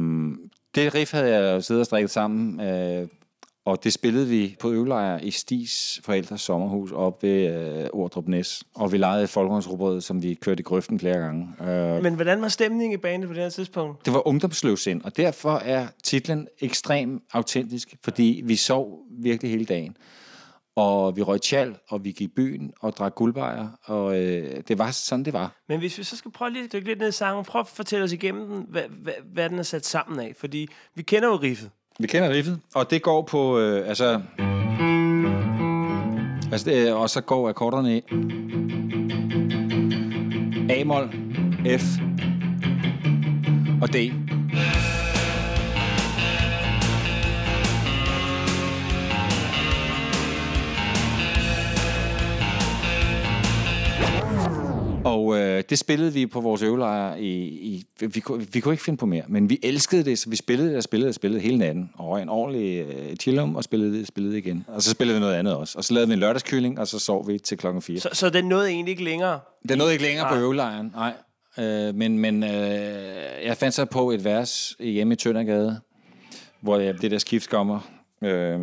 det 0.76 0.96
riff 0.96 1.12
havde 1.12 1.36
jeg 1.36 1.64
siddet 1.64 1.80
og 1.80 1.86
strikket 1.86 2.12
sammen, 2.12 2.62
øh, 2.62 3.08
og 3.66 3.84
det 3.84 3.94
spillede 3.94 4.28
vi 4.28 4.56
på 4.60 4.72
øvelejr 4.72 5.20
i 5.20 5.32
Stis 5.32 6.02
forældres 6.04 6.42
sommerhus 6.42 6.92
op 6.92 7.24
ved 7.24 7.56
øh, 7.84 7.90
Ordrup 7.94 8.28
Næs. 8.28 8.64
Og 8.76 8.92
vi 8.92 8.98
legede 8.98 9.28
folkehåndsrobrød, 9.28 10.02
som 10.02 10.24
vi 10.24 10.34
kørte 10.34 10.60
i 10.60 10.64
grøften 10.64 11.00
flere 11.00 11.18
gange. 11.18 11.48
Øh, 11.62 12.04
Men 12.04 12.16
hvordan 12.16 12.42
var 12.42 12.48
stemningen 12.48 12.94
i 12.94 13.02
bandet 13.02 13.28
på 13.28 13.34
det 13.34 13.44
her 13.44 13.50
tidspunkt? 13.50 14.06
det 14.06 14.14
var 14.14 14.28
ungdomsløvsind, 14.28 15.02
og 15.02 15.18
derfor 15.18 15.52
er 15.58 15.88
titlen 16.04 16.48
ekstrem 16.62 17.22
autentisk, 17.34 17.96
fordi 18.04 18.42
vi 18.46 18.56
sov 18.56 19.00
virkelig 19.22 19.52
hele 19.52 19.66
dagen. 19.66 19.98
Og 20.76 21.16
vi 21.18 21.22
røg 21.22 21.42
tjal, 21.42 21.76
og 21.90 22.04
vi 22.04 22.10
gik 22.12 22.22
i 22.22 22.28
byen 22.36 22.72
og 22.82 22.94
drak 22.98 23.16
guldbejer, 23.16 23.68
og 23.84 24.22
øh, 24.22 24.62
det 24.68 24.78
var 24.78 24.92
sådan, 24.92 25.26
det 25.26 25.34
var. 25.34 25.56
Men 25.70 25.80
hvis 25.80 25.98
vi 25.98 26.04
så 26.04 26.18
skal 26.18 26.32
prøve 26.32 26.52
lige 26.52 26.64
at 26.64 26.74
dykke 26.74 26.88
lidt 26.88 27.00
ned 27.00 27.08
i 27.10 27.12
sangen, 27.12 27.46
prøv 27.46 27.60
at 27.60 27.68
fortælle 27.68 28.04
os 28.04 28.12
igennem 28.12 28.48
den, 28.48 28.66
hvad, 28.70 28.84
hvad, 29.02 29.14
hvad 29.34 29.50
den 29.50 29.60
er 29.60 29.64
sat 29.64 29.86
sammen 29.86 30.20
af. 30.20 30.34
Fordi 30.40 30.68
vi 30.96 31.02
kender 31.04 31.28
jo 31.30 31.36
riffet. 31.36 31.70
Vi 32.00 32.08
kender 32.08 32.30
riffet, 32.30 32.60
og 32.76 32.92
det 32.92 33.02
går 33.02 33.22
på, 33.22 33.60
øh, 33.60 33.90
altså... 33.90 34.22
altså 36.52 36.70
det, 36.70 36.90
øh, 36.90 37.00
og 37.02 37.10
så 37.10 37.22
går 37.22 37.50
akkorderne 37.50 37.98
i 37.98 38.02
A-mol, 40.70 41.10
F 41.80 41.84
og 43.82 43.94
D. 43.94 44.25
Og 55.06 55.38
øh, 55.40 55.64
det 55.70 55.80
spillede 55.80 56.14
vi 56.14 56.26
på 56.26 56.42
vores 56.42 56.62
øvelejr 56.62 57.16
i, 57.16 57.30
i 57.44 57.86
vi, 58.00 58.20
kunne- 58.20 58.48
vi 58.54 58.60
kunne 58.60 58.74
ikke 58.74 58.84
finde 58.84 58.98
på 58.98 59.06
mere, 59.06 59.24
men 59.28 59.50
vi 59.50 59.60
elskede 59.64 60.04
det, 60.06 60.20
så 60.20 60.30
vi 60.30 60.36
spillede 60.36 60.78
og 60.78 60.84
spillede 60.84 61.10
og 61.10 61.14
spillede 61.16 61.42
hele 61.42 61.58
natten. 61.58 61.90
Og 61.94 62.22
en 62.22 62.30
ordentlig 62.30 62.80
øh, 62.86 63.16
chillum 63.16 63.56
og 63.56 63.64
spillede 63.64 64.06
spillede 64.06 64.38
igen. 64.38 64.66
Og 64.68 64.82
så 64.84 64.92
spillede 64.92 65.16
vi 65.16 65.20
noget 65.20 65.34
andet 65.36 65.56
også. 65.56 65.78
Og 65.78 65.84
så 65.84 65.94
lavede 65.94 66.08
vi 66.08 66.14
en 66.14 66.20
lørdagskylling, 66.20 66.80
og 66.80 66.88
så 66.88 67.00
sov 67.00 67.28
vi 67.28 67.40
til 67.40 67.58
klokken 67.58 67.82
4. 67.82 68.00
Så, 68.00 68.10
så 68.14 68.30
den 68.30 68.46
nåede 68.46 68.70
egentlig 68.70 68.92
ikke 68.92 69.04
længere. 69.04 69.40
Det 69.70 69.78
nåede 69.78 69.92
ikke 69.94 70.06
længere 70.06 70.28
på 70.30 70.34
Nej. 70.36 70.42
øvelejren, 70.44 70.92
nej. 70.96 71.14
Øh, 71.60 71.96
men 71.96 72.20
men 72.20 72.44
øh, 72.44 72.50
jeg 73.46 73.58
fandt 73.58 73.76
så 73.76 73.86
på 73.86 74.12
et 74.12 74.24
vers 74.24 74.76
hjemme 74.80 75.14
i 75.14 75.18
Tøndergade, 75.18 75.80
hvor 76.62 76.78
det 76.78 77.12
der 77.12 77.18
skift 77.18 77.50
kommer. 77.50 77.80
Øh, 78.24 78.60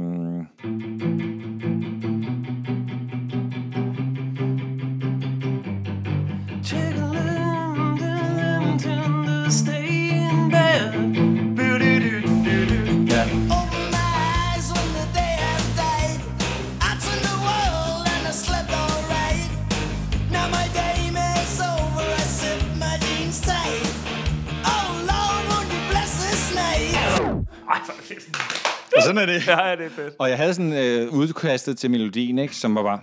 sådan 29.06 29.18
er 29.22 29.26
det. 29.26 29.46
Ja, 29.46 29.68
ja, 29.68 29.76
det 29.76 29.86
er 29.86 29.90
fedt. 29.90 30.14
Og 30.18 30.28
jeg 30.30 30.36
havde 30.36 30.54
sådan 30.54 30.72
øh, 30.72 31.12
udkastet 31.12 31.78
til 31.78 31.90
melodien, 31.90 32.38
ikke, 32.38 32.56
som 32.56 32.74
var 32.74 32.82
bare... 32.82 32.98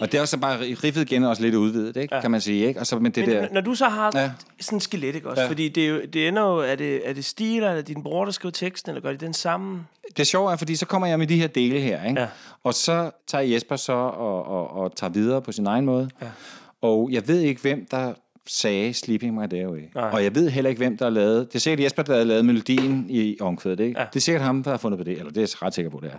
Og 0.00 0.12
det 0.12 0.18
er 0.18 0.22
også 0.22 0.38
bare 0.38 0.56
riffet 0.60 1.02
igen 1.12 1.24
også 1.24 1.42
lidt 1.42 1.54
udvidet, 1.54 1.96
ikke? 1.96 2.14
Ja. 2.14 2.20
kan 2.20 2.30
man 2.30 2.40
sige, 2.40 2.66
ikke? 2.66 2.80
Og 2.80 2.86
så 2.86 2.98
med 2.98 3.10
det 3.10 3.26
Men 3.26 3.36
der... 3.36 3.48
når 3.52 3.60
du 3.60 3.74
så 3.74 3.88
har 3.88 4.10
Ja. 4.14 4.30
sådan 4.60 4.76
en 4.76 4.80
skelet, 4.80 5.14
ikke 5.14 5.28
også? 5.30 5.40
Ja. 5.40 5.44
Ja. 5.44 5.50
Fordi 5.50 5.68
det, 5.68 5.84
er 5.84 5.88
jo, 5.88 6.00
det 6.12 6.28
ender 6.28 6.42
jo, 6.42 6.58
er 6.58 6.74
det, 6.74 7.08
er 7.08 7.12
det 7.12 7.24
Stil, 7.24 7.56
eller 7.56 7.70
er 7.70 7.74
det 7.74 7.88
din 7.88 8.02
bror, 8.02 8.24
der 8.24 8.32
skriver 8.32 8.50
teksten, 8.50 8.90
eller 8.90 9.02
gør 9.02 9.10
de 9.10 9.16
den 9.16 9.34
sammen? 9.34 9.86
Det 10.16 10.26
sjove 10.26 10.52
er, 10.52 10.56
fordi 10.56 10.76
så 10.76 10.86
kommer 10.86 11.08
jeg 11.08 11.18
med 11.18 11.26
de 11.26 11.36
her 11.40 11.46
dele 11.46 11.80
her, 11.80 12.04
ikke? 12.08 12.20
Ja. 12.20 12.26
Og 12.64 12.74
så 12.74 13.10
tager 13.26 13.42
Jesper 13.44 13.76
så 13.76 13.92
og, 13.92 14.46
og, 14.46 14.70
og 14.76 14.96
tager 14.96 15.10
videre 15.10 15.42
på 15.42 15.52
sin 15.52 15.66
egen 15.66 15.84
måde. 15.84 16.10
Ja. 16.22 16.26
Og 16.82 17.08
jeg 17.12 17.28
ved 17.28 17.40
ikke, 17.40 17.60
hvem 17.62 17.86
der 17.90 18.12
sagde 18.46 18.94
Sleeping 18.94 19.34
My 19.34 19.46
Day 19.50 19.64
Away. 19.64 19.82
Nej. 19.94 20.10
Og 20.12 20.24
jeg 20.24 20.34
ved 20.34 20.50
heller 20.50 20.68
ikke, 20.68 20.78
hvem 20.78 20.96
der 20.96 21.04
har 21.04 21.10
lavet... 21.10 21.48
Det 21.48 21.54
er 21.54 21.58
sikkert 21.58 21.84
Jesper, 21.84 22.02
der 22.02 22.16
har 22.16 22.24
lavet 22.24 22.44
melodien 22.44 23.06
i 23.08 23.36
omkvædet, 23.40 23.80
ikke? 23.80 24.00
Ja. 24.00 24.06
Det 24.06 24.16
er 24.16 24.20
sikkert 24.20 24.42
ham, 24.42 24.62
der 24.62 24.70
har 24.70 24.78
fundet 24.78 24.98
på 24.98 25.04
det, 25.04 25.18
eller 25.18 25.32
det 25.32 25.36
er 25.36 25.40
jeg 25.40 25.62
ret 25.62 25.74
sikker 25.74 25.90
på, 25.90 26.00
det 26.02 26.10
er. 26.12 26.18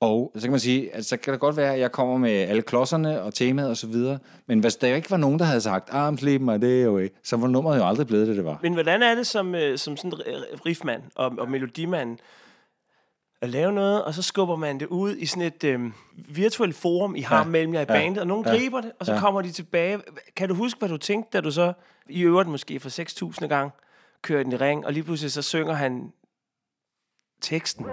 Og 0.00 0.32
så 0.34 0.42
kan 0.42 0.50
man 0.50 0.60
sige, 0.60 0.94
at 0.94 1.04
så 1.04 1.16
kan 1.16 1.32
det 1.32 1.40
godt 1.40 1.56
være, 1.56 1.74
at 1.74 1.80
jeg 1.80 1.92
kommer 1.92 2.18
med 2.18 2.30
alle 2.30 2.62
klodserne 2.62 3.22
og 3.22 3.34
temaet 3.34 3.70
og 3.70 3.76
så 3.76 3.86
videre, 3.86 4.18
men 4.46 4.58
hvis 4.58 4.76
der 4.76 4.94
ikke 4.94 5.10
var 5.10 5.16
nogen, 5.16 5.38
der 5.38 5.44
havde 5.44 5.60
sagt, 5.60 5.88
ah, 5.92 6.12
I'm 6.12 6.16
sleeping 6.16 6.44
my 6.44 6.58
day 6.66 6.86
away, 6.86 7.08
så 7.24 7.36
var 7.36 7.46
nummeret 7.46 7.78
jo 7.78 7.86
aldrig 7.86 8.06
blevet 8.06 8.26
det, 8.26 8.36
det 8.36 8.44
var. 8.44 8.58
Men 8.62 8.72
hvordan 8.72 9.02
er 9.02 9.14
det 9.14 9.26
som, 9.26 9.54
øh, 9.54 9.78
som 9.78 9.96
sådan 9.96 10.12
riffmand 10.66 11.02
og, 11.14 11.32
og 11.38 11.50
melodimand? 11.50 12.18
At 13.42 13.48
lave 13.50 13.72
noget, 13.72 14.04
og 14.04 14.14
så 14.14 14.22
skubber 14.22 14.56
man 14.56 14.80
det 14.80 14.86
ud 14.86 15.16
i 15.16 15.26
sådan 15.26 15.42
et 15.42 15.64
øh, 15.64 15.80
virtuelt 16.28 16.76
forum, 16.76 17.16
I 17.16 17.20
har 17.20 17.36
Ja. 17.36 17.42
ja. 17.42 17.48
mellem 17.48 17.74
jer 17.74 17.80
i 17.80 17.84
Ja. 17.88 17.92
bandet, 17.92 18.18
og 18.20 18.26
nogen 18.26 18.44
Ja. 18.46 18.52
ja. 18.52 18.58
griber 18.58 18.80
det, 18.80 18.92
og 19.00 19.06
så 19.06 19.12
Ja. 19.12 19.16
ja. 19.16 19.20
kommer 19.22 19.42
de 19.42 19.52
tilbage. 19.52 20.00
Kan 20.36 20.48
du 20.48 20.54
huske, 20.54 20.78
hvad 20.78 20.88
du 20.88 20.96
tænkte, 20.96 21.30
da 21.36 21.40
du 21.40 21.50
så 21.50 21.72
i 22.08 22.20
øvrigt 22.22 22.48
måske 22.48 22.80
for 22.80 22.88
6.000 22.88 23.46
gang 23.46 23.72
kører 24.22 24.42
den 24.42 24.52
i 24.52 24.56
ring, 24.56 24.86
og 24.86 24.92
lige 24.92 25.02
pludselig 25.04 25.32
så 25.32 25.42
synger 25.42 25.72
han 25.74 26.12
teksten. 27.40 27.86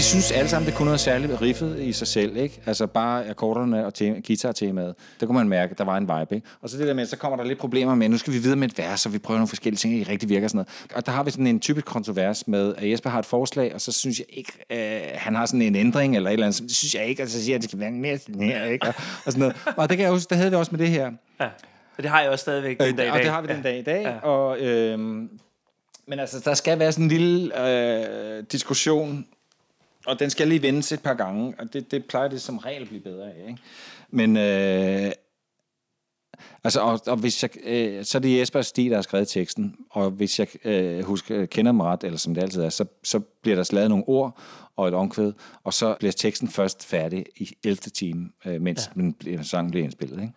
Vi 0.00 0.04
synes 0.04 0.32
alle 0.32 0.48
sammen, 0.48 0.66
det 0.66 0.74
kunne 0.76 0.84
noget 0.84 1.00
særligt 1.00 1.42
riffet 1.42 1.80
i 1.80 1.92
sig 1.92 2.06
selv, 2.06 2.36
ikke? 2.36 2.60
Altså 2.66 2.86
bare 2.86 3.28
akkorderne 3.28 3.86
og 3.86 3.94
tema, 3.94 4.20
guitar-temaet. 4.26 4.94
Der 5.20 5.26
kunne 5.26 5.38
man 5.38 5.48
mærke, 5.48 5.70
at 5.70 5.78
der 5.78 5.84
var 5.84 5.96
en 5.96 6.02
vibe, 6.02 6.34
ikke? 6.34 6.46
Og 6.62 6.68
så 6.68 6.78
det 6.78 6.86
der 6.86 6.94
med, 6.94 7.06
så 7.06 7.16
kommer 7.16 7.36
der 7.36 7.44
lidt 7.44 7.58
problemer 7.58 7.94
med, 7.94 8.08
nu 8.08 8.18
skal 8.18 8.32
vi 8.32 8.38
videre 8.38 8.56
med 8.56 8.68
et 8.68 8.78
vers, 8.78 9.06
og 9.06 9.12
vi 9.12 9.18
prøver 9.18 9.38
nogle 9.38 9.48
forskellige 9.48 9.78
ting, 9.78 9.94
og 9.94 9.98
det 10.00 10.08
rigtig 10.08 10.28
virker 10.28 10.46
og 10.46 10.50
sådan 10.50 10.66
noget. 10.88 10.96
Og 10.96 11.06
der 11.06 11.12
har 11.12 11.22
vi 11.22 11.30
sådan 11.30 11.46
en 11.46 11.60
typisk 11.60 11.86
kontrovers 11.86 12.48
med, 12.48 12.74
at 12.78 12.90
Jesper 12.90 13.10
har 13.10 13.18
et 13.18 13.26
forslag, 13.26 13.74
og 13.74 13.80
så 13.80 13.92
synes 13.92 14.18
jeg 14.18 14.26
ikke, 14.28 14.52
øh, 14.70 15.00
han 15.14 15.34
har 15.34 15.46
sådan 15.46 15.62
en 15.62 15.76
ændring 15.76 16.16
eller 16.16 16.30
et 16.30 16.32
eller 16.32 16.46
andet, 16.46 16.56
så 16.56 16.62
det 16.62 16.76
synes 16.76 16.94
jeg 16.94 17.06
ikke, 17.06 17.22
og 17.22 17.28
så 17.28 17.38
siger 17.42 17.52
jeg, 17.52 17.54
at 17.54 17.62
det 17.62 17.70
skal 17.70 17.80
være 17.80 17.90
mere 17.90 18.18
sådan 18.18 18.42
her, 18.42 18.64
ikke? 18.64 18.86
Og, 18.86 18.94
og 19.26 19.32
sådan 19.32 19.38
noget. 19.40 19.56
Og 19.76 19.88
det 19.88 19.96
kan 19.96 20.04
jeg 20.04 20.12
huske, 20.12 20.30
der 20.30 20.36
havde 20.36 20.50
vi 20.50 20.56
også 20.56 20.72
med 20.72 20.78
det 20.78 20.88
her. 20.88 21.10
Ja. 21.40 21.48
Og 21.96 22.02
det 22.02 22.10
har 22.10 22.20
jeg 22.20 22.30
også 22.30 22.42
stadigvæk 22.42 22.80
den 22.80 22.96
dag 22.96 23.04
i 23.04 23.08
Øh, 23.08 23.12
og 23.12 23.18
dag. 23.18 23.24
det 23.24 23.32
har 23.32 23.40
vi 23.40 23.48
den 23.48 23.62
dag 23.62 23.78
i 23.78 23.82
dag. 23.82 24.02
Ja. 24.02 24.28
Og, 24.28 24.60
øhm, 24.60 25.28
men 26.06 26.18
altså, 26.18 26.40
der 26.44 26.54
skal 26.54 26.78
være 26.78 26.92
sådan 26.92 27.04
en 27.04 27.10
lille 27.10 27.68
øh, 27.68 28.44
diskussion, 28.52 29.26
og 30.10 30.20
den 30.20 30.30
skal 30.30 30.48
lige 30.48 30.62
vendes 30.62 30.92
et 30.92 31.02
par 31.02 31.14
gange, 31.14 31.54
og 31.58 31.72
det, 31.72 31.90
det 31.90 32.04
plejer 32.04 32.28
det 32.28 32.40
som 32.40 32.58
regel 32.58 32.82
at 32.82 32.88
blive 32.88 33.02
bedre 33.02 33.26
af. 33.26 33.48
Ikke? 33.48 33.60
Men 34.10 34.36
øh, 34.36 35.12
altså, 36.64 36.80
og, 36.80 37.00
og 37.06 37.16
hvis 37.16 37.42
jeg, 37.42 37.50
øh, 37.64 38.04
så 38.04 38.18
er 38.18 38.22
det 38.22 38.38
Jesper 38.38 38.62
Stig, 38.62 38.90
der 38.90 38.96
har 38.96 39.02
skrevet 39.02 39.28
teksten, 39.28 39.76
og 39.90 40.10
hvis 40.10 40.38
jeg 40.38 40.48
øh, 40.66 41.04
husker, 41.04 41.46
kender 41.46 41.72
mig 41.72 41.86
ret, 41.86 42.04
eller 42.04 42.18
som 42.18 42.34
det 42.34 42.42
altid 42.42 42.62
er, 42.62 42.68
så, 42.68 42.84
så 43.04 43.18
bliver 43.18 43.56
der 43.56 43.70
lavet 43.72 43.90
nogle 43.90 44.04
ord 44.08 44.40
og 44.76 44.88
et 44.88 44.94
omkvæd, 44.94 45.32
og 45.64 45.74
så 45.74 45.96
bliver 45.98 46.12
teksten 46.12 46.48
først 46.48 46.86
færdig 46.86 47.26
i 47.36 47.50
11. 47.64 47.76
time, 47.76 48.30
øh, 48.46 48.60
mens 48.60 48.90
ja. 48.96 49.00
den, 49.00 49.12
bliver- 49.12 49.42
sangen 49.42 49.70
bliver 49.70 49.84
indspillet. 49.84 50.20
Ikke? 50.20 50.32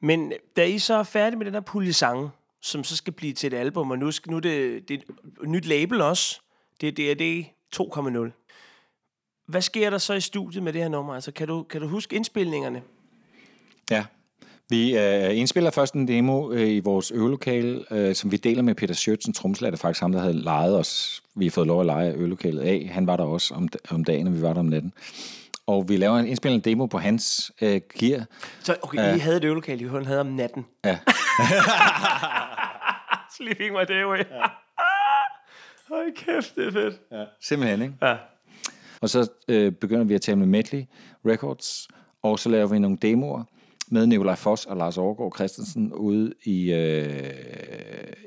Men 0.00 0.32
da 0.56 0.64
I 0.64 0.78
så 0.78 0.94
er 0.94 1.02
færdige 1.02 1.38
med 1.38 1.46
den 1.46 1.54
her 1.54 1.60
pulje 1.60 1.92
sange, 1.92 2.30
som 2.62 2.84
så 2.84 2.96
skal 2.96 3.12
blive 3.12 3.32
til 3.32 3.52
et 3.52 3.56
album, 3.56 3.90
og 3.90 3.98
nu, 3.98 4.10
skal, 4.10 4.30
nu 4.30 4.36
er 4.36 4.40
det, 4.40 4.88
det 4.88 4.94
er 4.94 4.98
et 5.42 5.48
nyt 5.48 5.66
label 5.66 6.00
også, 6.00 6.40
det 6.80 6.88
er 6.98 7.14
DRD 7.14 7.44
2.0. 7.76 8.47
Hvad 9.48 9.62
sker 9.62 9.90
der 9.90 9.98
så 9.98 10.14
i 10.14 10.20
studiet 10.20 10.62
med 10.62 10.72
det 10.72 10.82
her 10.82 10.88
nummer? 10.88 11.14
Altså, 11.14 11.32
kan 11.32 11.48
du, 11.48 11.62
kan 11.62 11.80
du 11.80 11.86
huske 11.86 12.16
indspilningerne? 12.16 12.82
Ja. 13.90 14.04
Vi 14.70 14.98
øh, 14.98 15.36
indspiller 15.38 15.70
først 15.70 15.94
en 15.94 16.08
demo 16.08 16.52
øh, 16.52 16.68
i 16.68 16.80
vores 16.80 17.10
øvelokale, 17.10 17.84
øh, 17.90 18.14
som 18.14 18.32
vi 18.32 18.36
deler 18.36 18.62
med 18.62 18.74
Peter 18.74 18.94
Schøtz, 18.94 19.26
en 19.26 19.32
tromslærer, 19.32 19.70
der 19.70 19.78
faktisk 19.78 20.00
ham, 20.00 20.12
der 20.12 20.20
havde 20.20 20.42
lejet 20.42 20.78
os. 20.78 21.22
Vi 21.34 21.44
har 21.46 21.50
fået 21.50 21.66
lov 21.66 21.80
at 21.80 21.86
lege 21.86 22.12
øvelokalet 22.12 22.60
af. 22.60 22.90
Han 22.92 23.06
var 23.06 23.16
der 23.16 23.24
også 23.24 23.54
om, 23.54 23.68
om 23.90 24.04
dagen, 24.04 24.26
og 24.26 24.34
vi 24.34 24.42
var 24.42 24.52
der 24.52 24.60
om 24.60 24.66
natten. 24.66 24.92
Og 25.66 25.88
vi 25.88 25.96
laver 25.96 26.18
en 26.18 26.26
indspillende 26.26 26.70
demo 26.70 26.86
på 26.86 26.98
hans 26.98 27.52
øh, 27.62 27.80
gear. 27.98 28.24
Så 28.62 28.76
okay, 28.82 28.98
ja. 28.98 29.14
I 29.14 29.18
havde 29.18 29.36
et 29.36 29.44
øvelokale, 29.44 29.84
I 29.84 29.88
havde 30.06 30.20
om 30.20 30.26
natten. 30.26 30.66
Ja. 30.84 30.98
Sleeping 33.36 33.72
my 33.72 33.84
day 33.88 34.02
away. 34.02 34.18
Ja. 34.18 34.46
Hold 35.94 36.16
kæft, 36.16 36.56
det 36.56 36.66
er 36.66 36.72
fedt. 36.72 36.94
ja. 37.12 37.24
Simpelthen, 37.40 37.82
ikke? 37.82 37.94
Ja. 38.02 38.16
Og 39.00 39.10
så 39.10 39.30
øh, 39.48 39.72
begynder 39.72 40.04
vi 40.04 40.14
at 40.14 40.20
tale 40.20 40.38
med 40.38 40.46
Medley 40.46 40.84
Records, 41.26 41.88
og 42.22 42.38
så 42.38 42.48
laver 42.48 42.66
vi 42.66 42.78
nogle 42.78 42.98
demoer 43.02 43.44
med 43.90 44.06
Nikolaj 44.06 44.34
Foss 44.34 44.66
og 44.66 44.76
Lars 44.76 44.98
Overgaard 44.98 45.32
Christensen 45.34 45.92
ude 45.92 46.32
i, 46.44 46.72
øh, 46.72 47.32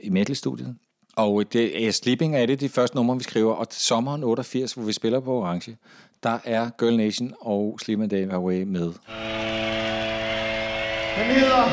i 0.04 0.10
Medley-studiet. 0.10 0.76
Og 1.16 1.54
det 1.54 1.88
er 1.88 1.92
Sleeping 1.92 2.36
er 2.36 2.46
det 2.46 2.60
de 2.60 2.70
første 2.70 2.96
numre, 2.96 3.18
vi 3.18 3.24
skriver, 3.24 3.54
og 3.54 3.68
sommeren 3.70 4.24
88, 4.24 4.74
hvor 4.74 4.84
vi 4.84 4.94
spiller 4.94 5.20
på 5.20 5.34
Orange, 5.34 5.78
der 6.24 6.38
er 6.44 6.70
Girl 6.80 6.98
Nation 6.98 7.34
og 7.42 7.80
Sleeping 7.82 8.12
Day 8.12 8.32
Away 8.32 8.64
med. 8.64 8.92
Den 11.16 11.26
hedder 11.36 11.66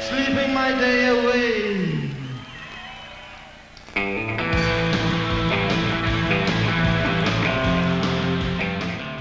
Sleeping 0.00 0.50
My 0.52 0.82
Day 0.82 1.08
Away. 1.08 2.07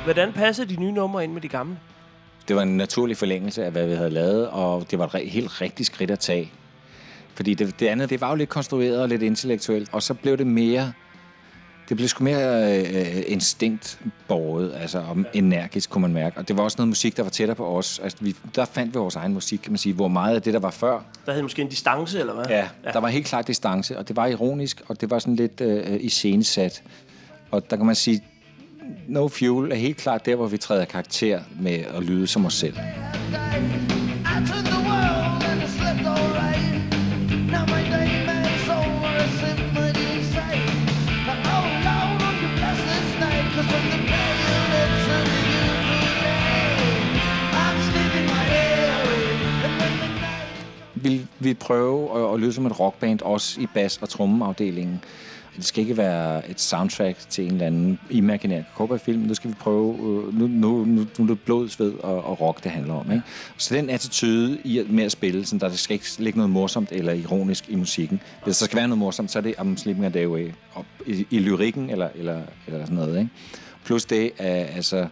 Hvordan 0.07 0.33
passer 0.33 0.65
de 0.65 0.75
nye 0.75 0.91
numre 0.91 1.23
ind 1.23 1.33
med 1.33 1.41
de 1.41 1.47
gamle? 1.47 1.79
Det 2.47 2.55
var 2.55 2.61
en 2.61 2.77
naturlig 2.77 3.17
forlængelse 3.17 3.65
af, 3.65 3.71
hvad 3.71 3.87
vi 3.87 3.93
havde 3.93 4.09
lavet, 4.09 4.47
og 4.47 4.91
det 4.91 4.99
var 4.99 5.15
et 5.15 5.29
helt 5.29 5.61
rigtigt 5.61 5.87
skridt 5.87 6.11
at 6.11 6.19
tage. 6.19 6.51
Fordi 7.33 7.53
det, 7.53 7.79
det 7.79 7.87
andet, 7.87 8.09
det 8.09 8.21
var 8.21 8.29
jo 8.29 8.35
lidt 8.35 8.49
konstrueret 8.49 9.01
og 9.01 9.09
lidt 9.09 9.21
intellektuelt, 9.21 9.89
og 9.91 10.03
så 10.03 10.13
blev 10.13 10.37
det 10.37 10.47
mere... 10.47 10.93
Det 11.89 11.97
blev 11.97 12.07
sgu 12.07 12.23
mere 12.23 12.79
øh, 12.79 13.23
instinktborget, 13.27 14.73
altså 14.75 14.99
og 14.99 15.17
energisk, 15.33 15.89
kunne 15.89 16.01
man 16.01 16.13
mærke. 16.13 16.37
Og 16.37 16.47
det 16.47 16.57
var 16.57 16.63
også 16.63 16.75
noget 16.77 16.87
musik, 16.87 17.17
der 17.17 17.23
var 17.23 17.29
tættere 17.29 17.55
på 17.55 17.77
os. 17.77 17.99
Altså, 17.99 18.17
vi, 18.21 18.35
der 18.55 18.65
fandt 18.65 18.93
vi 18.93 18.99
vores 18.99 19.15
egen 19.15 19.33
musik, 19.33 19.59
kan 19.59 19.71
man 19.71 19.77
sige. 19.77 19.93
Hvor 19.93 20.07
meget 20.07 20.35
af 20.35 20.41
det, 20.41 20.53
der 20.53 20.59
var 20.59 20.71
før, 20.71 21.01
Der 21.25 21.31
havde 21.31 21.43
måske 21.43 21.61
en 21.61 21.69
distance, 21.69 22.19
eller 22.19 22.33
hvad? 22.33 22.45
Ja, 22.49 22.67
ja, 22.85 22.91
der 22.91 22.99
var 22.99 23.07
helt 23.07 23.25
klart 23.25 23.47
distance, 23.47 23.97
og 23.97 24.07
det 24.07 24.15
var 24.15 24.25
ironisk, 24.25 24.81
og 24.87 25.01
det 25.01 25.09
var 25.09 25.19
sådan 25.19 25.35
lidt 25.35 25.61
øh, 25.61 25.97
iscenesat. 25.99 26.83
Og 27.51 27.69
der 27.69 27.75
kan 27.75 27.85
man 27.85 27.95
sige, 27.95 28.23
No 29.07 29.27
Fuel 29.27 29.71
er 29.71 29.75
helt 29.75 29.97
klart 29.97 30.25
der, 30.25 30.35
hvor 30.35 30.47
vi 30.47 30.57
træder 30.57 30.85
karakter 30.85 31.39
med 31.59 31.73
at 31.73 32.03
lyde 32.03 32.27
som 32.27 32.45
os 32.45 32.53
selv. 32.53 32.77
Vil 50.95 51.27
vi 51.39 51.53
prøve 51.53 52.27
at, 52.27 52.33
at 52.33 52.39
lyde 52.39 52.53
som 52.53 52.65
et 52.65 52.79
rockband, 52.79 53.21
også 53.21 53.61
i 53.61 53.67
bas- 53.73 53.97
og 54.01 54.09
trommeafdelingen? 54.09 55.03
Det 55.57 55.65
skal 55.65 55.81
ikke 55.81 55.97
være 55.97 56.49
et 56.49 56.59
soundtrack 56.61 57.17
til 57.29 57.45
en 57.45 57.51
eller 57.51 57.65
anden 57.65 57.99
imaginær 58.09 58.61
cowboyfilm. 58.75 59.21
Nu 59.21 59.33
skal 59.33 59.49
vi 59.49 59.55
prøve, 59.59 59.93
øh, 59.93 60.39
nu, 60.39 60.47
nu, 60.47 60.85
nu, 60.85 61.05
nu 61.17 61.23
er 61.23 61.27
det 61.27 61.39
blod, 61.39 61.69
sved 61.69 61.93
og, 61.93 62.23
og 62.25 62.41
rock, 62.41 62.63
det 62.63 62.71
handler 62.71 62.93
om. 62.93 63.11
Ikke? 63.11 63.23
Så 63.57 63.75
den 63.75 63.89
attitude 63.89 64.57
i 64.63 64.83
med 64.89 65.03
at 65.03 65.11
spille, 65.11 65.45
sådan, 65.45 65.59
der 65.69 65.75
skal 65.75 65.93
ikke 65.93 66.05
ligge 66.19 66.37
noget 66.37 66.49
morsomt 66.49 66.91
eller 66.91 67.13
ironisk 67.13 67.69
i 67.69 67.75
musikken. 67.75 68.19
Hvis 68.43 68.57
der 68.57 68.65
skal 68.65 68.77
være 68.77 68.87
noget 68.87 68.99
morsomt, 68.99 69.31
så 69.31 69.39
er 69.39 69.43
det 69.43 69.55
I'm 69.59 69.77
Sleeping 69.77 70.05
a 70.05 70.09
Day 70.09 70.25
Away. 70.25 70.51
Og 70.73 70.85
i, 71.05 71.27
i 71.31 71.39
lyrikken 71.39 71.89
eller, 71.89 72.09
eller, 72.15 72.41
eller 72.67 72.79
sådan 72.85 72.95
noget. 72.95 73.17
Ikke? 73.19 73.29
Plus 73.85 74.05
det, 74.05 74.31
er, 74.37 74.65
altså, 74.65 75.07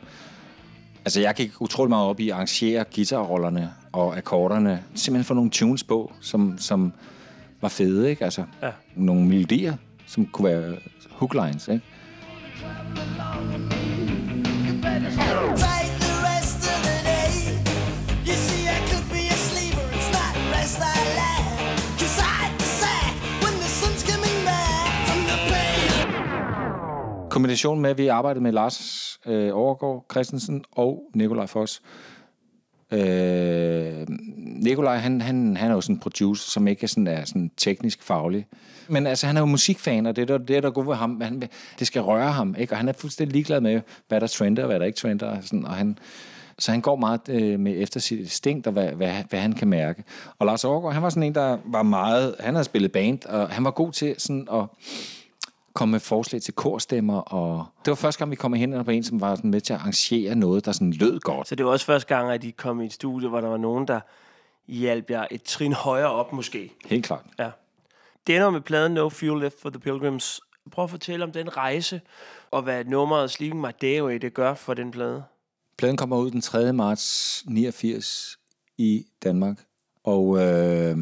Altså, 1.05 1.21
jeg 1.21 1.34
gik 1.36 1.51
utrolig 1.62 1.89
meget 1.89 2.08
op 2.08 2.19
i 2.19 2.29
at 2.29 2.36
arrangere 2.36 2.86
guitarrollerne 2.95 3.69
og 3.91 4.17
akkorderne. 4.17 4.84
Simpelthen 4.95 5.23
få 5.25 5.34
nogle 5.34 5.49
tunes 5.49 5.84
på, 5.84 6.13
som, 6.21 6.58
som 6.58 6.93
var 7.62 7.69
fede, 7.69 8.10
ikke? 8.10 8.23
Altså, 8.23 8.43
Ja. 8.63 8.69
nogle 8.95 9.25
melodier, 9.27 9.73
som 10.07 10.25
kunne 10.25 10.49
være 10.49 10.77
hooklines, 11.11 11.67
ikke? 11.67 11.81
Take 15.65 15.93
the 16.05 16.13
rest 16.29 16.61
of 16.73 16.79
the 16.87 16.97
day. 17.11 17.33
You 18.27 18.35
see, 18.45 18.61
I 18.67 18.79
could 18.89 19.07
be 19.15 19.23
a 19.35 19.37
sleeper. 19.49 19.85
It's 19.97 20.11
not 20.17 20.33
rest 20.55 20.79
I 20.79 20.97
lack. 21.19 21.43
Cause 21.99 22.17
I 22.19 22.41
decide 22.63 23.13
when 23.43 23.53
the 23.63 23.69
sun's 23.79 24.03
coming 24.11 24.37
back 24.51 24.87
from 25.07 25.19
the 25.29 25.37
pain. 25.51 27.29
Kombination 27.29 27.79
med, 27.81 27.89
at 27.89 27.97
vi 27.97 28.07
arbejdede 28.07 28.43
med 28.43 28.51
Lars 28.51 29.19
øh, 29.25 29.55
Overgaard 29.55 30.05
Christensen 30.11 30.63
og 30.71 31.03
Nikolaj 31.15 31.45
Foss. 31.45 31.81
Øh, 32.91 34.06
Nikolaj, 34.38 34.98
han, 34.98 35.21
han, 35.21 35.58
han 35.58 35.71
er 35.71 35.76
jo 35.76 35.82
sådan 35.82 35.95
en 35.95 36.00
producer, 36.00 36.50
som 36.50 36.67
ikke 36.67 36.84
er 36.84 36.88
sådan, 36.88 37.08
er 37.08 37.26
sådan 37.26 37.52
teknisk 37.58 38.04
faglig. 38.04 38.48
Men 38.88 39.08
altså, 39.08 39.28
han 39.28 39.38
er 39.38 39.41
jo 39.41 39.45
musikfan, 39.45 40.06
og 40.06 40.15
det 40.15 40.21
er 40.21 40.26
der, 40.26 40.38
det 40.38 40.58
er 40.58 40.62
der 40.62 40.69
går 40.69 40.84
ved 40.84 40.95
ham. 40.95 41.21
Han, 41.21 41.43
det 41.80 41.88
skal 41.88 42.02
røre 42.02 42.32
ham, 42.32 42.56
ikke? 42.60 42.74
Og 42.74 42.78
han 42.78 42.88
er 42.88 42.93
fuldstændig 42.93 43.34
ligeglad 43.34 43.62
med, 43.62 43.82
hvad 44.08 44.21
der 44.21 44.28
trender, 44.28 44.63
og 44.63 44.67
hvad 44.67 44.80
der 44.80 44.86
ikke 44.86 44.98
trender. 44.98 45.28
Og 45.28 45.38
sådan, 45.41 45.65
og 45.65 45.74
han, 45.74 45.98
så 46.60 46.71
han 46.71 46.82
går 46.82 46.95
meget 46.95 47.30
øh, 47.30 47.60
med 47.60 47.82
efter 47.82 48.00
sit 48.00 48.19
instinkt, 48.19 48.67
og 48.67 48.74
hvad, 48.74 48.88
hvad, 48.88 49.13
hvad 49.30 49.39
han 49.39 49.54
kan 49.54 49.67
mærke. 49.67 50.04
Og 50.39 50.45
Lars 50.45 50.63
Overgaard, 50.63 50.93
han 50.93 51.04
var 51.04 51.10
sådan 51.10 51.24
en, 51.24 51.36
der 51.36 51.58
var 51.65 51.84
meget... 51.84 52.36
Han 52.39 52.54
havde 52.54 52.65
spillet 52.65 52.91
band, 52.91 53.26
og 53.26 53.50
han 53.50 53.63
var 53.63 53.71
god 53.71 53.91
til 53.91 54.15
sådan 54.17 54.48
at 54.54 54.65
komme 55.75 55.91
med 55.91 55.99
forslag 55.99 56.41
til 56.41 56.53
korstemmer, 56.53 57.19
og 57.19 57.65
det 57.85 57.91
var 57.91 57.95
første 57.95 58.19
gang, 58.19 58.31
vi 58.31 58.35
kom 58.35 58.53
hen 58.53 58.85
på 58.85 58.91
en, 58.91 59.03
som 59.03 59.21
var 59.21 59.35
sådan 59.35 59.51
med 59.51 59.61
til 59.61 59.73
at 59.73 59.79
arrangere 59.79 60.35
noget, 60.35 60.65
der 60.65 60.71
sådan 60.71 60.91
lød 60.91 61.19
godt. 61.19 61.47
Så 61.47 61.55
det 61.55 61.65
var 61.65 61.71
også 61.71 61.85
første 61.85 62.15
gang, 62.15 62.31
at 62.31 62.43
I 62.43 62.51
kom 62.51 62.81
i 62.81 62.85
et 62.85 62.93
studie, 62.93 63.29
hvor 63.29 63.41
der 63.41 63.47
var 63.47 63.57
nogen, 63.57 63.88
der 63.88 63.99
hjalp 64.67 65.09
jer 65.09 65.25
et 65.31 65.43
trin 65.43 65.73
højere 65.73 66.09
op, 66.09 66.33
måske. 66.33 66.71
Helt 66.85 67.05
klart. 67.05 67.25
Ja. 67.39 67.49
Det 68.27 68.35
ender 68.35 68.49
med 68.49 68.61
pladen 68.61 68.91
No 68.91 69.09
Fuel 69.09 69.41
Left 69.41 69.61
for 69.61 69.69
the 69.69 69.79
Pilgrims. 69.79 70.41
Prøv 70.71 70.83
at 70.83 70.89
fortælle 70.89 71.25
om 71.25 71.31
den 71.31 71.57
rejse, 71.57 72.01
og 72.51 72.61
hvad 72.61 72.85
nummeret 72.85 73.31
Sleeping 73.31 73.61
My 73.61 73.69
Day 73.81 73.99
Away, 73.99 74.17
det 74.17 74.33
gør 74.33 74.53
for 74.53 74.73
den 74.73 74.91
plade. 74.91 75.23
Pladen 75.77 75.97
kommer 75.97 76.17
ud 76.17 76.31
den 76.31 76.41
3. 76.41 76.73
marts 76.73 77.43
89 77.47 78.38
i 78.77 79.05
Danmark. 79.23 79.65
Og 80.03 80.38
øh, 80.38 80.97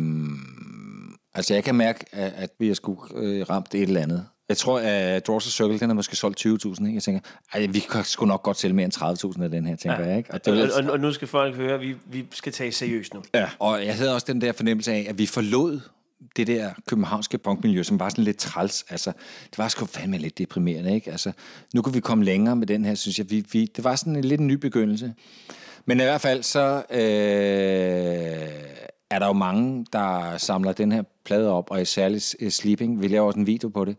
altså 1.33 1.53
jeg 1.53 1.63
kan 1.63 1.75
mærke, 1.75 2.05
at, 2.11 2.33
at 2.33 2.49
vi 2.59 2.67
har 2.67 2.73
sgu 2.73 2.97
øh, 3.15 3.49
ramt 3.49 3.75
et 3.75 3.81
eller 3.81 4.01
andet. 4.01 4.27
Jeg 4.53 4.57
tror, 4.57 4.79
at 4.79 5.27
Draws 5.27 5.43
Circle, 5.43 5.79
den 5.79 5.89
har 5.89 5.93
måske 5.93 6.15
solgt 6.15 6.45
20.000. 6.45 6.67
Ikke? 6.67 6.93
Jeg 6.93 7.03
tænker, 7.03 7.21
ej, 7.53 7.65
vi 7.65 7.79
kan 7.79 8.03
sgu 8.03 8.25
nok 8.25 8.43
godt 8.43 8.57
sælge 8.57 8.73
mere 8.75 8.85
end 8.85 9.33
30.000 9.37 9.43
af 9.43 9.49
den 9.51 9.65
her, 9.65 9.75
tænker 9.75 9.99
ja. 9.99 10.07
jeg. 10.09 10.17
Ikke? 10.17 10.33
Og, 10.33 10.45
det 10.45 10.53
lidt- 10.53 10.71
og, 10.71 10.83
og, 10.83 10.91
og 10.91 10.99
nu 10.99 11.11
skal 11.11 11.27
folk 11.27 11.55
høre, 11.55 11.73
at 11.73 11.81
vi, 11.81 11.95
vi 12.05 12.25
skal 12.31 12.51
tage 12.51 12.71
seriøst 12.71 13.13
nu. 13.13 13.23
Ja. 13.33 13.49
Og 13.59 13.85
jeg 13.85 13.95
havde 13.95 14.13
også 14.13 14.25
den 14.29 14.41
der 14.41 14.51
fornemmelse 14.51 14.91
af, 14.91 15.05
at 15.09 15.17
vi 15.17 15.25
forlod 15.25 15.79
det 16.35 16.47
der 16.47 16.71
københavnske 16.87 17.37
punkmiljø, 17.37 17.83
som 17.83 17.99
var 17.99 18.09
sådan 18.09 18.23
lidt 18.23 18.37
træls. 18.37 18.85
Altså, 18.89 19.11
det 19.49 19.57
var 19.57 19.67
sgu 19.67 19.85
fandme 19.85 20.17
lidt 20.17 20.37
deprimerende, 20.37 20.95
ikke? 20.95 21.11
Altså, 21.11 21.31
nu 21.73 21.81
kunne 21.81 21.93
vi 21.93 21.99
komme 21.99 22.23
længere 22.23 22.55
med 22.55 22.67
den 22.67 22.85
her, 22.85 22.95
synes 22.95 23.17
jeg. 23.19 23.29
Vi, 23.29 23.45
vi, 23.51 23.65
det 23.75 23.83
var 23.83 23.95
sådan 23.95 24.15
en 24.15 24.23
lidt 24.23 24.41
en 24.41 24.47
ny 24.47 24.53
begyndelse. 24.53 25.13
Men 25.85 25.99
i 25.99 26.03
hvert 26.03 26.21
fald 26.21 26.43
så 26.43 26.83
øh, 26.91 26.99
er 29.09 29.19
der 29.19 29.27
jo 29.27 29.33
mange, 29.33 29.85
der 29.93 30.37
samler 30.37 30.71
den 30.71 30.91
her 30.91 31.03
plade 31.25 31.49
op, 31.49 31.71
og 31.71 31.87
særligt 31.87 32.35
øh, 32.39 32.51
Sleeping. 32.51 33.01
Vi 33.01 33.07
laver 33.07 33.27
også 33.27 33.39
en 33.39 33.47
video 33.47 33.69
på 33.69 33.85
det. 33.85 33.97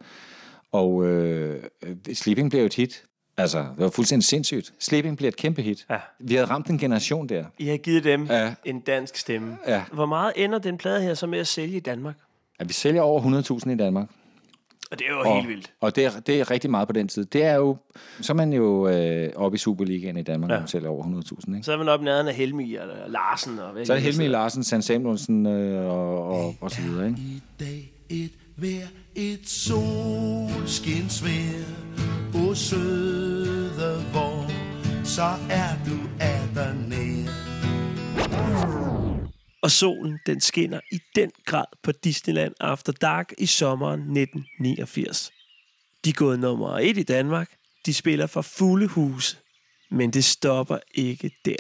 Og 0.75 1.05
øh, 1.07 1.63
øh, 1.83 2.15
Sleeping 2.15 2.51
blev 2.51 2.61
jo 2.61 2.67
et 2.67 2.75
hit. 2.75 3.03
Altså, 3.37 3.59
det 3.59 3.69
var 3.79 3.89
fuldstændig 3.91 4.25
sindssygt. 4.25 4.73
Sleeping 4.81 5.17
blev 5.17 5.29
et 5.29 5.37
kæmpe 5.37 5.63
hit. 5.63 5.87
Ja. 5.91 5.97
Vi 6.21 6.35
havde 6.35 6.47
ramt 6.47 6.67
en 6.67 6.79
generation 6.79 7.29
der. 7.29 7.45
I 7.59 7.67
har 7.67 7.77
givet 7.77 8.05
dem 8.05 8.25
Ja. 8.27 8.45
ja. 8.45 8.55
en 8.65 8.81
dansk 8.81 9.17
stemme. 9.17 9.57
Ja. 9.69 9.83
Hvor 9.93 10.07
meget 10.07 10.33
ender 10.37 10.59
den 10.59 10.79
plade 10.79 11.03
her 11.03 11.15
så 11.15 11.27
med 11.27 11.39
at 11.39 11.47
sælge 11.47 11.77
i 11.77 11.81
Danmark? 11.81 12.15
At 12.59 12.69
vi 12.69 12.73
sælger 12.73 13.03
over 13.03 13.21
100.000 13.67 13.71
i 13.71 13.75
Danmark. 13.77 14.09
Og 14.91 14.99
det 14.99 15.07
er 15.07 15.13
jo 15.13 15.21
og, 15.21 15.37
helt 15.37 15.49
vildt. 15.49 15.73
Og 15.81 15.97
det 15.97 16.05
er, 16.05 16.11
det 16.27 16.41
er 16.41 16.51
rigtig 16.51 16.71
meget 16.71 16.89
på 16.89 16.93
den 16.93 17.09
tid. 17.09 17.25
Det 17.25 17.45
er 17.45 17.55
jo, 17.55 17.77
så 18.21 18.33
er 18.33 18.35
man 18.35 18.53
jo 18.53 18.89
øh, 18.89 19.31
oppe 19.37 19.55
i 19.55 19.59
Superligaen 19.59 20.17
i 20.17 20.23
Danmark, 20.23 20.49
ja. 20.51 20.55
Ja. 20.55 20.59
når 20.59 20.63
man 20.63 20.69
sælger 20.69 20.89
over 20.89 21.05
100.000. 21.05 21.55
Ikke? 21.55 21.63
Så 21.67 21.73
er 21.73 21.77
man 21.77 21.89
op 21.89 22.01
i 22.01 22.05
nærheden 22.05 22.29
af 22.29 22.35
Helmi 22.35 22.75
og 22.75 22.87
Larsen. 23.09 23.59
Og 23.59 23.73
hvad 23.73 23.85
Så 23.85 23.93
er 23.93 23.97
det 23.97 24.05
Helmi. 24.05 24.29
Larsen, 24.29 24.65
Sand 24.65 24.83
Samuelsen 24.83 25.47
øh, 25.47 25.87
og, 25.91 26.29
og, 26.29 26.55
og 26.61 26.71
så 26.71 26.83
videre. 26.83 27.07
Ikke? 27.09 27.21
I 27.21 27.43
dag 27.61 27.93
et 28.11 28.31
vejr, 28.57 28.87
et 29.17 29.49
solskinsvær 29.49 31.25
O 32.35 32.55
søde 32.55 34.05
vor, 34.13 34.51
så 35.05 35.39
er 35.51 35.85
du 35.87 35.99
atter 36.21 36.75
nær 36.75 37.31
Og 39.63 39.71
solen, 39.71 40.19
den 40.27 40.41
skinner 40.41 40.81
i 40.93 40.99
den 41.15 41.31
grad 41.45 41.65
på 41.83 41.93
Disneyland 41.93 42.55
After 42.61 42.93
Dark 42.93 43.33
i 43.39 43.47
sommeren 43.47 44.01
1989. 44.01 45.33
De 46.05 46.11
er 46.11 46.15
gået 46.15 46.41
nummer 46.41 46.79
et 46.79 46.99
i 46.99 47.03
Danmark. 47.03 47.51
De 47.87 47.95
spiller 47.95 48.27
for 48.27 48.43
fulde 48.43 48.87
huse. 48.87 49.37
Men 49.91 50.11
det 50.11 50.25
stopper 50.25 50.79
ikke 50.95 51.31
der. 51.45 51.57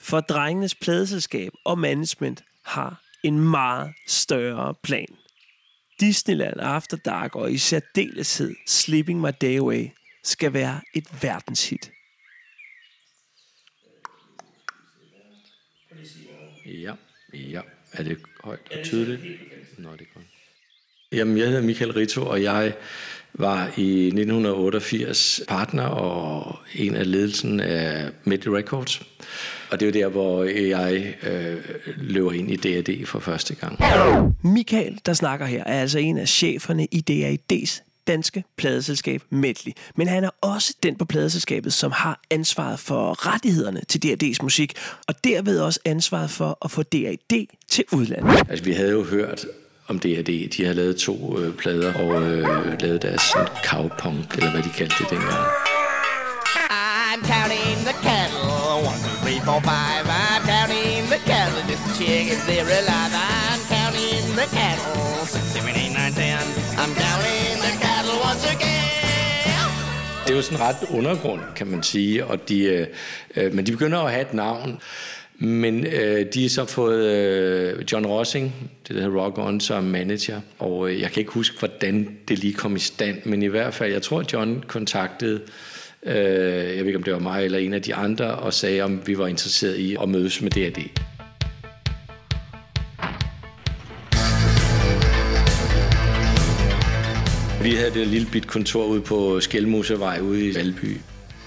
For 0.00 0.20
drengenes 0.20 0.74
pladeselskab 0.74 1.52
og 1.64 1.78
management 1.78 2.44
har 2.64 3.02
en 3.24 3.38
meget 3.50 3.94
større 4.06 4.74
plan. 4.82 5.08
Disneyland 6.00 6.60
After 6.60 6.96
Dark 6.96 7.36
og 7.36 7.52
i 7.52 7.58
særdeleshed 7.58 8.54
Sleeping 8.66 9.20
My 9.20 9.30
Day 9.40 9.58
Away 9.58 9.88
skal 10.24 10.52
være 10.52 10.80
et 10.94 11.22
verdenshit. 11.22 11.90
Ja, 16.66 16.94
ja. 17.32 17.60
Er 17.92 18.02
det 18.02 18.18
højt 18.44 18.60
og 18.72 18.84
tydeligt? 18.84 19.22
Nå, 19.78 19.92
det 19.92 20.00
er 20.00 20.14
godt. 20.14 20.26
Jamen, 21.12 21.38
jeg 21.38 21.46
hedder 21.46 21.62
Michael 21.62 21.92
Rito, 21.92 22.26
og 22.26 22.42
jeg 22.42 22.76
var 23.34 23.72
i 23.76 24.06
1988 24.06 25.40
partner 25.48 25.86
og 25.86 26.58
en 26.74 26.96
af 26.96 27.10
ledelsen 27.10 27.60
af 27.60 28.10
Medley 28.24 28.52
Records. 28.52 29.02
Og 29.70 29.80
det 29.80 29.96
er 29.96 30.00
jo 30.00 30.04
der, 30.04 30.12
hvor 30.12 30.44
jeg 30.44 31.14
øh, 31.22 31.56
løber 31.96 32.32
ind 32.32 32.50
i 32.50 32.56
D&D 32.56 33.06
for 33.06 33.18
første 33.18 33.54
gang. 33.54 33.78
Michael, 34.44 35.00
der 35.06 35.12
snakker 35.12 35.46
her, 35.46 35.64
er 35.64 35.80
altså 35.80 35.98
en 35.98 36.18
af 36.18 36.28
cheferne 36.28 36.86
i 36.90 37.04
DAID's 37.10 37.82
danske 38.08 38.44
pladeselskab 38.56 39.22
Medley. 39.30 39.72
Men 39.96 40.08
han 40.08 40.24
er 40.24 40.30
også 40.40 40.74
den 40.82 40.96
på 40.96 41.04
pladeselskabet, 41.04 41.72
som 41.72 41.92
har 41.92 42.20
ansvaret 42.30 42.78
for 42.78 43.26
rettighederne 43.26 43.80
til 43.88 44.00
DAD's 44.04 44.42
musik, 44.42 44.72
og 45.08 45.14
derved 45.24 45.60
også 45.60 45.80
ansvaret 45.84 46.30
for 46.30 46.58
at 46.64 46.70
få 46.70 46.82
DAD 46.82 47.46
til 47.68 47.84
udlandet. 47.92 48.50
Altså, 48.50 48.64
vi 48.64 48.72
havde 48.72 48.90
jo 48.90 49.04
hørt 49.04 49.46
om 49.88 49.98
D&D. 49.98 50.48
De 50.56 50.64
har 50.64 50.72
lavet 50.72 50.96
to 50.96 51.38
øh, 51.38 51.54
plader 51.54 51.94
og 51.94 52.22
øh, 52.22 52.80
lavet 52.80 53.02
deres 53.02 53.22
sådan, 53.22 53.48
cowpunk, 53.64 54.34
eller 54.34 54.50
hvad 54.50 54.62
de 54.62 54.68
kaldte 54.68 54.96
det 54.98 55.10
dengang. 55.10 55.44
I'm 56.70 57.20
counting 57.22 57.78
the 57.84 57.94
cattle. 58.02 58.37
One, 59.48 59.62
four, 59.62 59.72
five. 59.72 60.06
I'm 60.22 60.42
counting 60.52 61.08
the 61.14 61.20
cattle 61.30 61.62
just 61.70 61.82
to 61.86 61.90
check 61.98 62.24
if 62.34 62.40
they're 62.48 62.72
alive. 62.80 63.12
I'm 63.14 63.60
counting 63.74 64.24
the 64.40 64.46
cattle. 64.58 65.26
Six, 65.32 65.44
seven, 65.54 65.74
eight, 65.82 65.92
nine, 65.98 66.12
ten. 66.20 66.38
I'm 66.82 66.92
counting 67.04 67.56
the 67.66 67.72
cattle 67.84 68.18
once 68.28 68.44
again. 68.54 68.84
Det 70.26 70.32
er 70.32 70.36
jo 70.36 70.42
sådan 70.42 70.60
ret 70.60 70.76
undergrund, 70.90 71.40
kan 71.56 71.66
man 71.66 71.82
sige, 71.82 72.24
og 72.24 72.48
de, 72.48 72.62
øh, 72.64 72.86
øh, 73.36 73.54
men 73.54 73.66
de 73.66 73.72
begynder 73.72 73.98
at 73.98 74.10
have 74.12 74.22
et 74.22 74.34
navn. 74.34 74.80
Men 75.38 75.86
øh, 75.86 76.26
de 76.34 76.42
har 76.42 76.48
så 76.48 76.64
fået 76.64 77.04
øh, 77.04 77.84
John 77.92 78.06
Rossing, 78.06 78.70
det 78.88 78.96
der 78.96 79.02
hedder 79.02 79.18
Rock 79.18 79.38
On, 79.38 79.60
som 79.60 79.84
manager. 79.84 80.40
Og 80.58 80.90
øh, 80.90 81.00
jeg 81.00 81.10
kan 81.10 81.20
ikke 81.20 81.32
huske, 81.32 81.58
hvordan 81.58 82.16
det 82.28 82.38
lige 82.38 82.54
kom 82.54 82.76
i 82.76 82.78
stand, 82.78 83.24
men 83.24 83.42
i 83.42 83.46
hvert 83.46 83.74
fald, 83.74 83.92
jeg 83.92 84.02
tror, 84.02 84.24
John 84.32 84.64
kontaktede, 84.68 85.40
øh, 85.42 85.48
øh, 86.02 86.14
jeg 86.14 86.78
ved 86.78 86.86
ikke, 86.86 86.96
om 86.96 87.02
det 87.02 87.12
var 87.12 87.18
mig 87.18 87.44
eller 87.44 87.58
en 87.58 87.74
af 87.74 87.82
de 87.82 87.94
andre, 87.94 88.26
og 88.26 88.54
sagde, 88.54 88.82
om 88.82 89.06
vi 89.06 89.18
var 89.18 89.26
interesseret 89.26 89.76
i 89.76 89.96
at 90.02 90.08
mødes 90.08 90.42
med 90.42 90.50
DRD. 90.50 90.78
Vi 97.62 97.74
havde 97.74 97.90
det 97.94 98.06
lille 98.06 98.28
bit 98.32 98.46
kontor 98.46 98.84
ude 98.84 99.00
på 99.00 99.40
Skelmosevej 99.40 100.20
ude 100.20 100.46
i 100.46 100.54
Valby. 100.54 100.96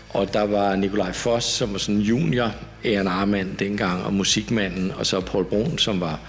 Og 0.09 0.33
der 0.33 0.41
var 0.41 0.75
Nikolaj 0.75 1.11
Foss, 1.11 1.45
som 1.45 1.71
var 1.71 1.79
sådan 1.79 2.01
junior 2.01 2.51
A&R-mand 2.83 3.57
dengang, 3.57 4.03
og 4.03 4.13
musikmanden, 4.13 4.91
og 4.91 5.05
så 5.05 5.19
Paul 5.19 5.45
Brun, 5.45 5.77
som 5.77 6.01
var 6.01 6.19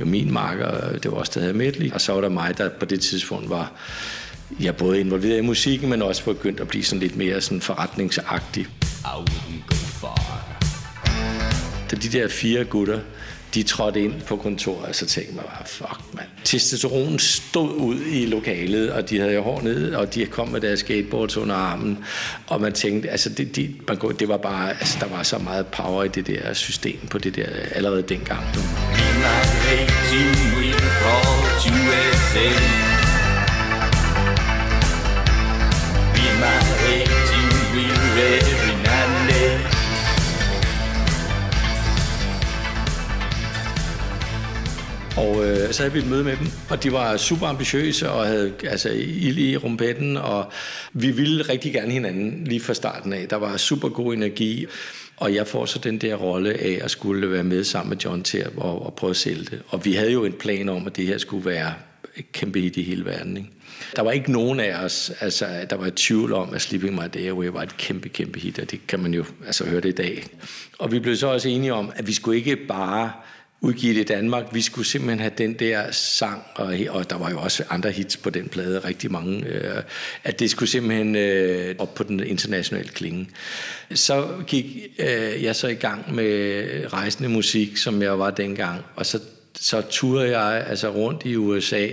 jo 0.00 0.04
min 0.04 0.32
marker, 0.32 0.98
det 0.98 1.10
var 1.10 1.16
også 1.16 1.32
der 1.34 1.40
havde 1.40 1.54
Medley. 1.54 1.92
Og 1.92 2.00
så 2.00 2.12
var 2.12 2.20
der 2.20 2.28
mig, 2.28 2.58
der 2.58 2.68
på 2.68 2.84
det 2.84 3.00
tidspunkt 3.00 3.50
var 3.50 3.72
jeg 4.60 4.76
både 4.76 5.00
involveret 5.00 5.38
i 5.38 5.40
musikken, 5.40 5.90
men 5.90 6.02
også 6.02 6.24
begyndt 6.24 6.60
at 6.60 6.68
blive 6.68 6.84
sådan 6.84 7.00
lidt 7.00 7.16
mere 7.16 7.40
sådan 7.40 7.60
forretningsagtig. 7.60 8.66
Da 11.90 11.96
de 11.96 12.08
der 12.08 12.28
fire 12.28 12.64
gutter, 12.64 12.98
de 13.54 13.62
trådte 13.62 14.00
ind 14.04 14.14
på 14.28 14.36
kontoret, 14.36 14.96
så 14.96 15.06
tænkte 15.06 15.34
jeg 15.36 15.44
bare, 15.44 15.66
fuck 15.66 16.00
mand. 16.14 16.26
Testosteron 16.44 17.18
stod 17.18 17.74
ud 17.74 17.96
i 18.12 18.26
lokalet, 18.26 18.90
og 18.92 19.10
de 19.10 19.18
havde 19.20 19.32
jo 19.34 19.42
hår 19.42 19.60
ned, 19.62 19.94
og 19.94 20.14
de 20.14 20.26
kom 20.26 20.48
med 20.48 20.60
deres 20.60 20.80
skateboards 20.80 21.36
under 21.36 21.54
armen. 21.54 21.98
Og 22.46 22.60
man 22.60 22.72
tænkte, 22.72 23.10
altså 23.10 23.28
det, 23.28 23.56
de, 23.56 23.74
man, 23.88 23.96
kunne- 23.96 24.16
det 24.18 24.28
var 24.28 24.36
bare, 24.36 24.70
altså 24.70 24.96
der 25.00 25.08
var 25.16 25.22
så 25.22 25.38
meget 25.38 25.66
power 25.66 26.04
i 26.04 26.08
det 26.08 26.26
der 26.26 26.52
system 26.54 26.98
på 27.10 27.18
det 27.18 27.36
der 27.36 27.46
allerede 27.74 28.02
dengang. 28.02 28.40
Be 28.52 28.60
my 32.80 32.89
every 38.20 38.74
night 38.86 39.10
and 39.16 39.28
day. 39.30 39.70
Og 45.16 45.46
øh, 45.46 45.72
så 45.72 45.82
havde 45.82 45.92
vi 45.92 45.98
et 45.98 46.06
møde 46.06 46.24
med 46.24 46.36
dem, 46.36 46.46
og 46.70 46.82
de 46.82 46.92
var 46.92 47.16
super 47.16 47.46
ambitiøse 47.46 48.10
og 48.10 48.26
havde 48.26 48.52
altså, 48.64 48.90
ild 48.96 49.38
i 49.38 49.56
rumpetten, 49.56 50.16
og 50.16 50.52
vi 50.92 51.10
ville 51.10 51.42
rigtig 51.42 51.72
gerne 51.72 51.92
hinanden 51.92 52.44
lige 52.44 52.60
fra 52.60 52.74
starten 52.74 53.12
af. 53.12 53.28
Der 53.28 53.36
var 53.36 53.56
super 53.56 53.88
god 53.88 54.14
energi, 54.14 54.66
og 55.16 55.34
jeg 55.34 55.46
får 55.46 55.66
så 55.66 55.78
den 55.78 55.98
der 55.98 56.14
rolle 56.14 56.52
af 56.52 56.80
at 56.82 56.90
skulle 56.90 57.30
være 57.30 57.44
med 57.44 57.64
sammen 57.64 57.88
med 57.88 57.96
John 57.96 58.22
til 58.22 58.38
at, 58.38 58.50
og, 58.56 58.86
og 58.86 58.94
prøve 58.94 59.10
at 59.10 59.16
sælge 59.16 59.44
det. 59.44 59.62
Og 59.68 59.84
vi 59.84 59.92
havde 59.92 60.12
jo 60.12 60.24
en 60.24 60.32
plan 60.32 60.68
om, 60.68 60.86
at 60.86 60.96
det 60.96 61.06
her 61.06 61.18
skulle 61.18 61.50
være 61.50 61.74
kæmpe 62.32 62.60
hit 62.60 62.76
i 62.76 62.82
hele 62.82 63.04
verden. 63.04 63.36
Ikke? 63.36 63.48
Der 63.96 64.02
var 64.02 64.10
ikke 64.10 64.32
nogen 64.32 64.60
af 64.60 64.84
os, 64.84 65.12
altså, 65.20 65.46
der 65.70 65.76
var 65.76 65.86
i 65.86 65.90
tvivl 65.90 66.32
om, 66.32 66.54
at 66.54 66.62
Sleeping 66.62 66.94
My 66.94 67.04
Day 67.14 67.28
Away 67.28 67.46
var 67.46 67.62
et 67.62 67.76
kæmpe, 67.76 68.08
kæmpe 68.08 68.40
hit, 68.40 68.58
og 68.58 68.70
det 68.70 68.86
kan 68.86 69.00
man 69.00 69.14
jo 69.14 69.24
altså, 69.46 69.64
høre 69.64 69.80
det 69.80 69.88
i 69.88 70.02
dag. 70.02 70.26
Og 70.78 70.92
vi 70.92 70.98
blev 70.98 71.16
så 71.16 71.26
også 71.26 71.48
enige 71.48 71.74
om, 71.74 71.92
at 71.96 72.06
vi 72.06 72.12
skulle 72.12 72.38
ikke 72.38 72.56
bare 72.56 73.12
udgive 73.60 73.94
det 73.94 74.00
i 74.00 74.04
Danmark. 74.04 74.44
Vi 74.52 74.60
skulle 74.60 74.86
simpelthen 74.86 75.18
have 75.20 75.32
den 75.38 75.54
der 75.54 75.90
sang, 75.90 76.42
og, 76.54 76.74
og 76.88 77.10
der 77.10 77.18
var 77.18 77.30
jo 77.30 77.40
også 77.40 77.64
andre 77.70 77.90
hits 77.90 78.16
på 78.16 78.30
den 78.30 78.48
plade, 78.48 78.78
rigtig 78.78 79.12
mange, 79.12 79.46
øh, 79.46 79.82
at 80.24 80.40
det 80.40 80.50
skulle 80.50 80.68
simpelthen 80.68 81.16
øh, 81.16 81.74
op 81.78 81.94
på 81.94 82.02
den 82.02 82.20
internationale 82.20 82.88
klinge. 82.88 83.28
Så 83.94 84.28
gik 84.46 84.76
øh, 84.98 85.42
jeg 85.42 85.56
så 85.56 85.68
i 85.68 85.74
gang 85.74 86.14
med 86.14 86.64
rejsende 86.92 87.28
musik, 87.28 87.76
som 87.76 88.02
jeg 88.02 88.18
var 88.18 88.30
dengang, 88.30 88.80
og 88.96 89.06
så, 89.06 89.20
så 89.54 89.82
turede 89.90 90.38
jeg 90.38 90.66
altså 90.66 90.88
rundt 90.88 91.22
i 91.24 91.36
USA 91.36 91.86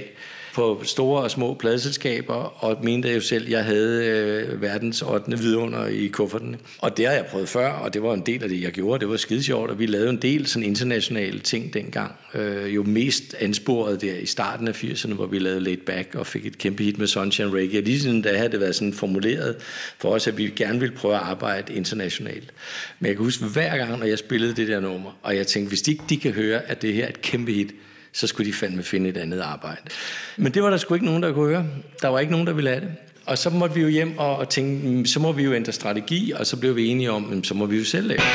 på 0.58 0.82
store 0.84 1.24
og 1.24 1.32
små 1.32 1.54
pladselskaber, 1.54 2.64
og 2.64 2.78
mente 2.84 3.14
jo 3.14 3.22
selv, 3.22 3.46
at 3.46 3.52
jeg 3.52 3.66
havde 3.66 4.06
øh, 4.06 4.62
verdens 4.62 5.02
8. 5.02 5.38
vidunder 5.40 5.88
i 5.88 6.08
kufferten. 6.08 6.56
Og 6.78 6.98
det 6.98 7.06
har 7.06 7.14
jeg 7.14 7.26
prøvet 7.26 7.50
før, 7.50 7.70
og 7.70 7.94
det 7.94 8.04
var 8.04 8.14
en 8.14 8.22
del 8.26 8.44
af 8.44 8.50
det, 8.50 8.62
jeg 8.62 8.72
gjorde. 8.72 9.00
Det 9.00 9.10
var 9.10 9.18
skide 9.18 9.44
sjovt, 9.44 9.72
og 9.72 9.80
vi 9.80 9.86
lavede 9.86 10.10
en 10.10 10.22
del 10.22 10.48
sådan 10.48 10.70
internationale 10.70 11.40
ting 11.40 11.74
dengang. 11.74 12.12
Øh, 12.34 12.76
jo 12.76 12.84
mest 12.84 13.36
ansporet 13.40 14.02
der 14.02 14.16
i 14.16 14.26
starten 14.26 14.68
af 14.68 14.84
80'erne, 14.84 15.14
hvor 15.14 15.26
vi 15.26 15.40
lavede 15.40 15.60
Laid 15.60 15.78
Back 15.78 16.16
og 16.16 16.28
fik 16.28 16.46
et 16.46 16.58
kæmpe 16.58 16.84
hit 16.84 16.98
med 16.98 17.08
Sunshine 17.08 17.50
Reggae. 17.50 17.82
Lige 17.82 18.00
siden 18.00 18.22
da 18.22 18.38
havde 18.38 18.52
det 18.52 18.60
været 18.60 18.76
sådan 18.76 18.94
formuleret 18.94 19.56
for 20.00 20.10
os, 20.10 20.28
at 20.28 20.38
vi 20.38 20.54
gerne 20.56 20.80
ville 20.80 20.96
prøve 20.96 21.16
at 21.16 21.22
arbejde 21.22 21.74
internationalt. 21.74 22.54
Men 23.00 23.08
jeg 23.08 23.16
kan 23.16 23.26
huske 23.26 23.46
hver 23.46 23.78
gang, 23.78 24.00
når 24.00 24.06
jeg 24.06 24.18
spillede 24.18 24.56
det 24.56 24.68
der 24.68 24.80
nummer, 24.80 25.18
og 25.24 25.36
jeg 25.36 25.48
tænkte, 25.48 25.70
hvis 25.70 25.82
de 25.82 25.92
ikke 25.92 26.04
de 26.10 26.18
kan 26.18 26.32
høre, 26.32 26.62
at 26.70 26.82
det 26.82 26.94
her 26.94 27.06
er 27.06 27.10
et 27.10 27.22
kæmpe 27.22 27.52
hit, 27.52 27.74
så 28.18 28.28
skulle 28.28 28.52
de 28.52 28.54
fandme 28.54 28.84
finde 28.84 29.10
et 29.10 29.18
andet 29.18 29.40
arbejde. 29.40 29.82
Men 30.38 30.54
det 30.54 30.64
var 30.64 30.70
der 30.70 30.78
sgu 30.78 30.94
ikke 30.94 31.06
nogen, 31.06 31.24
der 31.24 31.34
kunne 31.34 31.48
høre. 31.48 31.66
Der 32.02 32.08
var 32.08 32.20
ikke 32.20 32.32
nogen, 32.32 32.48
der 32.48 32.54
ville 32.54 32.70
have 32.70 32.82
det. 32.82 32.92
Og 33.26 33.38
så 33.38 33.50
måtte 33.50 33.76
vi 33.76 33.82
jo 33.82 33.88
hjem 33.88 34.18
og, 34.18 34.38
og 34.38 34.50
tænke, 34.50 34.88
mm, 34.88 35.06
så 35.06 35.20
må 35.20 35.32
vi 35.32 35.44
jo 35.44 35.54
ændre 35.54 35.72
strategi, 35.72 36.32
og 36.32 36.46
så 36.48 36.58
blev 36.58 36.76
vi 36.76 36.88
enige 36.88 37.12
om, 37.12 37.22
mm, 37.22 37.44
så 37.44 37.54
må 37.54 37.66
vi 37.66 37.78
jo 37.78 37.86
selv 37.86 38.08
lave. 38.08 38.18
det." 38.18 38.26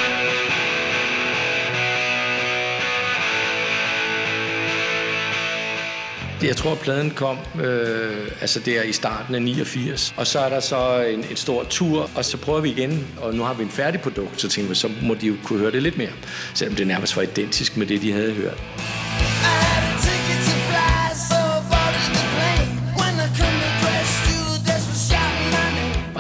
Jeg 6.43 6.57
tror, 6.57 6.75
pladen 6.75 7.11
kom 7.11 7.39
øh, 7.63 8.27
altså 8.41 8.61
der 8.61 8.83
i 8.83 8.93
starten 8.93 9.35
af 9.35 9.43
89. 9.43 10.15
Og 10.17 10.27
så 10.27 10.39
er 10.39 10.49
der 10.49 10.61
så 10.61 11.01
en, 11.01 11.25
en 11.31 11.37
stor 11.37 11.65
tur, 11.65 12.11
og 12.15 12.25
så 12.25 12.37
prøver 12.37 12.61
vi 12.61 12.71
igen, 12.71 13.07
og 13.21 13.35
nu 13.35 13.43
har 13.43 13.55
vi 13.55 13.63
en 13.63 13.71
færdig 13.71 14.01
produkt, 14.01 14.41
så 14.41 14.49
tænker 14.49 14.69
vi, 14.69 14.75
så 14.75 14.91
må 15.03 15.15
de 15.15 15.27
jo 15.27 15.35
kunne 15.45 15.59
høre 15.59 15.71
det 15.71 15.83
lidt 15.83 15.99
mere. 15.99 16.13
Selvom 16.55 16.77
det 16.77 16.87
nærmest 16.87 17.17
var 17.17 17.23
identisk 17.23 17.77
med 17.77 17.87
det, 17.87 18.03
de 18.03 18.13
havde 18.13 18.33
hørt. 18.33 18.63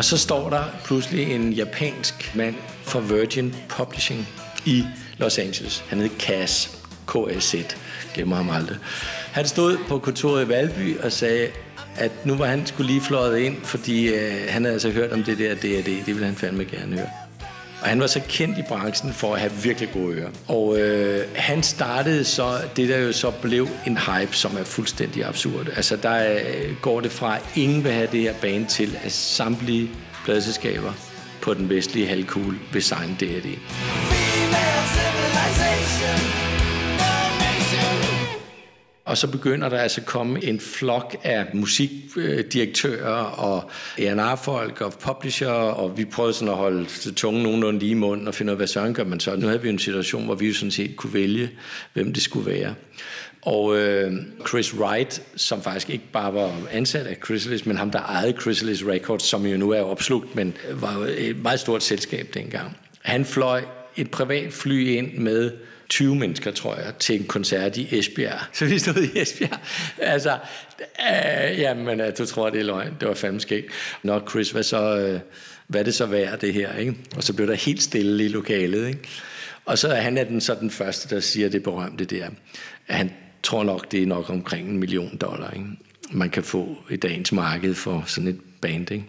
Og 0.02 0.06
så 0.06 0.18
står 0.18 0.50
der 0.50 0.64
pludselig 0.84 1.34
en 1.34 1.52
japansk 1.52 2.32
mand 2.34 2.54
fra 2.82 3.00
Virgin 3.00 3.54
Publishing 3.68 4.28
i 4.64 4.84
Los 5.18 5.38
Angeles. 5.38 5.84
Han 5.88 5.98
hed 5.98 6.10
Cass, 6.18 6.78
K-A-Z, 7.06 7.54
glemmer 8.14 8.36
ham 8.36 8.50
aldrig. 8.50 8.76
Han 9.32 9.46
stod 9.46 9.78
på 9.88 9.98
kontoret 9.98 10.44
i 10.44 10.48
Valby 10.48 10.98
og 10.98 11.12
sagde, 11.12 11.48
at 11.96 12.26
nu 12.26 12.34
var 12.34 12.46
han 12.46 12.66
skulle 12.66 12.86
lige 12.86 13.00
fløjet 13.00 13.38
ind, 13.38 13.56
fordi 13.64 14.08
øh, 14.08 14.32
han 14.48 14.62
havde 14.62 14.72
altså 14.72 14.90
hørt 14.90 15.12
om 15.12 15.24
det 15.24 15.38
der 15.38 15.54
D&D, 15.54 15.86
det 15.86 16.06
ville 16.06 16.26
han 16.26 16.36
fandme 16.36 16.64
gerne 16.64 16.96
høre. 16.96 17.08
Og 17.82 17.88
han 17.88 18.00
var 18.00 18.06
så 18.06 18.20
kendt 18.28 18.58
i 18.58 18.62
branchen 18.62 19.12
for 19.12 19.34
at 19.34 19.40
have 19.40 19.52
virkelig 19.52 19.88
gode 19.92 20.16
ører. 20.16 20.28
Og 20.48 20.78
øh, 20.80 21.26
han 21.34 21.62
startede 21.62 22.24
så 22.24 22.58
det, 22.76 22.88
der 22.88 22.98
jo 22.98 23.12
så 23.12 23.30
blev 23.30 23.68
en 23.86 23.98
hype, 23.98 24.36
som 24.36 24.56
er 24.56 24.64
fuldstændig 24.64 25.24
absurd. 25.24 25.68
Altså 25.76 25.96
der 25.96 26.32
øh, 26.34 26.76
går 26.82 27.00
det 27.00 27.12
fra, 27.12 27.36
at 27.36 27.42
ingen 27.56 27.84
vil 27.84 27.92
have 27.92 28.08
det 28.12 28.20
her 28.20 28.34
bane 28.40 28.66
til, 28.66 28.98
at 29.04 29.12
samtlige 29.12 29.90
pladselskaber 30.24 30.92
på 31.42 31.54
den 31.54 31.68
vestlige 31.68 32.06
halvkugle 32.06 32.58
vil 32.72 32.82
signe 32.82 33.16
D&D. 33.20 33.58
Female 34.10 34.86
civilization. 34.94 36.41
Og 39.04 39.18
så 39.18 39.26
begynder 39.26 39.68
der 39.68 39.78
altså 39.78 40.00
at 40.00 40.06
komme 40.06 40.44
en 40.44 40.60
flok 40.60 41.16
af 41.22 41.46
musikdirektører 41.54 43.24
og 43.24 43.70
A&R-folk 43.98 44.80
og 44.80 44.92
publisher, 44.92 45.48
og 45.48 45.98
vi 45.98 46.04
prøvede 46.04 46.34
sådan 46.34 46.48
at 46.48 46.54
holde 46.54 46.86
tungen 47.16 47.42
nogenlunde 47.42 47.78
lige 47.78 47.90
i 47.90 47.94
munden 47.94 48.28
og 48.28 48.34
finde 48.34 48.50
ud 48.50 48.54
af, 48.54 48.58
hvad 48.58 48.66
søren 48.66 48.94
gør 48.94 49.04
man 49.04 49.20
så. 49.20 49.36
Nu 49.36 49.46
havde 49.46 49.62
vi 49.62 49.68
en 49.68 49.78
situation, 49.78 50.24
hvor 50.24 50.34
vi 50.34 50.46
jo 50.46 50.54
sådan 50.54 50.70
set 50.70 50.96
kunne 50.96 51.14
vælge, 51.14 51.50
hvem 51.92 52.12
det 52.12 52.22
skulle 52.22 52.50
være. 52.50 52.74
Og 53.42 53.78
øh, 53.78 54.12
Chris 54.48 54.74
Wright, 54.74 55.22
som 55.36 55.62
faktisk 55.62 55.90
ikke 55.90 56.04
bare 56.12 56.34
var 56.34 56.52
ansat 56.70 57.06
af 57.06 57.16
Chrysalis, 57.24 57.66
men 57.66 57.76
ham, 57.76 57.90
der 57.90 58.00
ejede 58.00 58.34
Chrysalis 58.40 58.84
Records, 58.86 59.22
som 59.22 59.46
jo 59.46 59.56
nu 59.56 59.70
er 59.70 59.80
opslugt, 59.80 60.34
men 60.34 60.54
var 60.70 61.06
et 61.16 61.42
meget 61.42 61.60
stort 61.60 61.82
selskab 61.82 62.28
dengang. 62.34 62.76
Han 63.02 63.24
fløj 63.24 63.62
et 63.96 64.10
privat 64.10 64.52
fly 64.52 64.88
ind 64.88 65.18
med 65.18 65.50
20 65.92 66.16
mennesker, 66.16 66.50
tror 66.50 66.76
jeg, 66.76 66.94
til 66.98 67.20
en 67.20 67.26
koncert 67.26 67.76
i 67.76 67.98
Esbjerg. 67.98 68.40
Så 68.52 68.66
vi 68.66 68.78
stod 68.78 69.02
i 69.02 69.20
Esbjerg. 69.20 69.58
Altså, 69.98 70.38
øh, 71.00 71.58
jamen, 71.58 72.00
øh, 72.00 72.12
du 72.18 72.26
tror, 72.26 72.50
det 72.50 72.60
er 72.60 72.64
løgn. 72.64 72.96
Det 73.00 73.08
var 73.08 73.14
fandme 73.14 73.40
skægt. 73.40 73.66
Nå, 74.02 74.20
Chris, 74.30 74.50
hvad, 74.50 74.62
så, 74.62 74.96
øh, 74.98 75.20
hvad 75.66 75.80
er 75.80 75.84
det 75.84 75.94
så 75.94 76.06
værd, 76.06 76.38
det 76.38 76.54
her? 76.54 76.76
Ikke? 76.76 76.94
Og 77.16 77.22
så 77.22 77.34
blev 77.34 77.48
der 77.48 77.54
helt 77.54 77.82
stille 77.82 78.24
i 78.24 78.28
lokalet. 78.28 78.88
Ikke? 78.88 79.00
Og 79.64 79.78
så 79.78 79.88
er 79.88 80.00
han 80.00 80.18
er 80.18 80.24
den, 80.24 80.40
så 80.40 80.54
den 80.60 80.70
første, 80.70 81.14
der 81.14 81.20
siger 81.20 81.48
det 81.48 81.62
berømte 81.62 82.04
der. 82.04 82.28
At 82.88 82.96
han 82.96 83.12
tror 83.42 83.64
nok, 83.64 83.92
det 83.92 84.02
er 84.02 84.06
nok 84.06 84.30
omkring 84.30 84.68
en 84.68 84.78
million 84.78 85.16
dollar, 85.16 85.50
ikke? 85.50 85.66
man 86.10 86.30
kan 86.30 86.42
få 86.42 86.76
i 86.90 86.96
dagens 86.96 87.32
marked 87.32 87.74
for 87.74 88.04
sådan 88.06 88.28
et 88.28 88.40
band. 88.60 88.90
Ikke? 88.90 89.04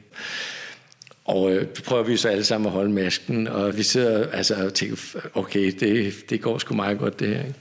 Og 1.25 1.51
øh, 1.53 1.65
prøver 1.85 2.03
vi 2.03 2.17
så 2.17 2.29
alle 2.29 2.43
sammen 2.43 2.67
at 2.67 2.73
holde 2.73 2.91
masken, 2.91 3.47
og 3.47 3.77
vi 3.77 3.83
sidder 3.83 4.29
altså, 4.29 4.55
og 4.65 4.73
tænker, 4.73 4.97
okay, 5.33 5.71
det, 5.79 6.13
det 6.29 6.41
går 6.41 6.57
sgu 6.57 6.75
meget 6.75 6.99
godt 6.99 7.19
det 7.19 7.27
her. 7.27 7.39
Ikke? 7.39 7.53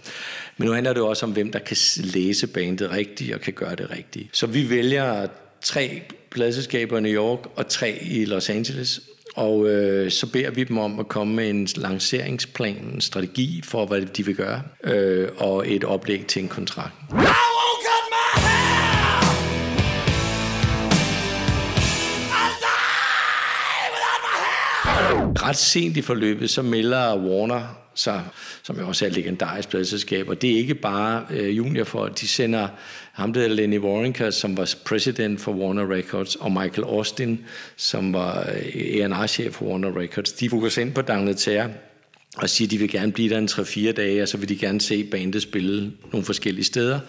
Men 0.56 0.68
nu 0.68 0.74
handler 0.74 0.92
det 0.92 1.02
også 1.02 1.26
om, 1.26 1.32
hvem 1.32 1.52
der 1.52 1.58
kan 1.58 1.76
læse 1.96 2.46
bandet 2.46 2.90
rigtigt 2.90 3.34
og 3.34 3.40
kan 3.40 3.52
gøre 3.52 3.74
det 3.74 3.90
rigtigt. 3.90 4.28
Så 4.32 4.46
vi 4.46 4.70
vælger 4.70 5.26
tre 5.60 6.02
pladselskaber 6.30 6.98
i 6.98 7.00
New 7.00 7.12
York 7.12 7.38
og 7.56 7.68
tre 7.68 7.98
i 8.02 8.24
Los 8.24 8.50
Angeles. 8.50 9.00
Og 9.34 9.68
øh, 9.68 10.10
så 10.10 10.26
beder 10.26 10.50
vi 10.50 10.64
dem 10.64 10.78
om 10.78 11.00
at 11.00 11.08
komme 11.08 11.34
med 11.34 11.50
en 11.50 11.68
lanceringsplan, 11.76 12.90
en 12.94 13.00
strategi 13.00 13.62
for, 13.64 13.86
hvad 13.86 14.00
de 14.00 14.26
vil 14.26 14.36
gøre, 14.36 14.62
øh, 14.84 15.28
og 15.36 15.72
et 15.72 15.84
oplæg 15.84 16.26
til 16.26 16.42
en 16.42 16.48
kontrakt. 16.48 16.94
Ret 25.52 25.58
sent 25.58 25.96
i 25.96 26.02
forløbet, 26.02 26.50
så 26.50 26.62
melder 26.62 27.16
Warner 27.16 27.78
sig, 27.94 28.24
som 28.62 28.78
jo 28.78 28.88
også 28.88 29.04
er 29.04 29.08
et 29.08 29.14
legendarisk 29.16 29.68
pladselskab, 29.68 30.28
og 30.28 30.42
det 30.42 30.52
er 30.52 30.56
ikke 30.56 30.74
bare 30.74 31.26
øh, 31.30 31.86
for 31.86 32.06
de 32.06 32.28
sender 32.28 32.68
ham 33.12 33.32
der 33.32 33.48
Lenny 33.48 33.78
Warrenker, 33.78 34.30
som 34.30 34.56
var 34.56 34.74
president 34.84 35.40
for 35.40 35.52
Warner 35.52 35.94
Records, 35.94 36.36
og 36.36 36.52
Michael 36.52 36.82
Austin, 36.82 37.44
som 37.76 38.12
var 38.12 38.40
øh, 38.40 39.04
A&R-chef 39.04 39.54
for 39.54 39.64
Warner 39.64 40.00
Records. 40.00 40.32
De 40.32 40.50
fokuserer 40.50 40.86
ind 40.86 40.94
på 40.94 41.00
D'Angleterre 41.00 41.68
og 42.36 42.50
siger, 42.50 42.66
at 42.66 42.70
de 42.70 42.78
vil 42.78 42.90
gerne 42.90 43.12
blive 43.12 43.30
der 43.30 43.38
en 43.38 43.48
3-4 43.48 43.92
dage, 43.92 44.22
og 44.22 44.28
så 44.28 44.36
vil 44.36 44.48
de 44.48 44.56
gerne 44.56 44.80
se 44.80 45.04
bandet 45.04 45.42
spille 45.42 45.92
nogle 46.12 46.24
forskellige 46.24 46.64
steder, 46.64 47.00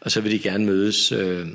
og 0.00 0.10
så 0.10 0.20
vil 0.20 0.32
de 0.32 0.38
gerne 0.38 0.66
mødes 0.66 1.12
øh, 1.12 1.46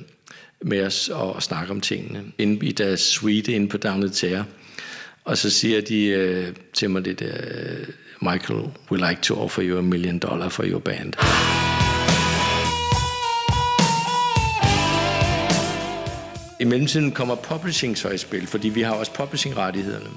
med 0.62 0.86
os 0.86 1.10
og, 1.10 1.34
og 1.34 1.44
snakke 1.44 1.72
om 1.72 1.82
tingene. 1.82 2.24
Inde 2.38 2.66
i 2.66 2.72
deres 2.72 3.00
suite 3.00 3.52
inde 3.52 3.68
på 3.68 3.78
D'Angleterre, 3.86 4.44
og 5.26 5.38
så 5.38 5.50
siger 5.50 5.82
de 5.82 6.06
øh, 6.06 6.48
til 6.74 6.90
mig 6.90 7.06
det 7.06 7.20
der, 7.20 7.36
øh, 7.38 7.88
Michael, 8.22 8.64
we 8.92 9.10
like 9.10 9.22
to 9.22 9.36
offer 9.42 9.64
you 9.64 9.78
a 9.78 9.82
million 9.82 10.20
dollar 10.20 10.50
for 10.50 10.64
your 10.64 10.80
band. 10.80 11.14
I 16.60 16.64
mellemtiden 16.64 17.12
kommer 17.12 17.36
publishing 17.36 17.98
så 17.98 18.10
i 18.10 18.18
spil, 18.18 18.48
fordi 18.48 18.70
vi 18.70 18.82
har 18.82 18.94
også 18.94 19.14
publishing-rettighederne. 19.14 20.10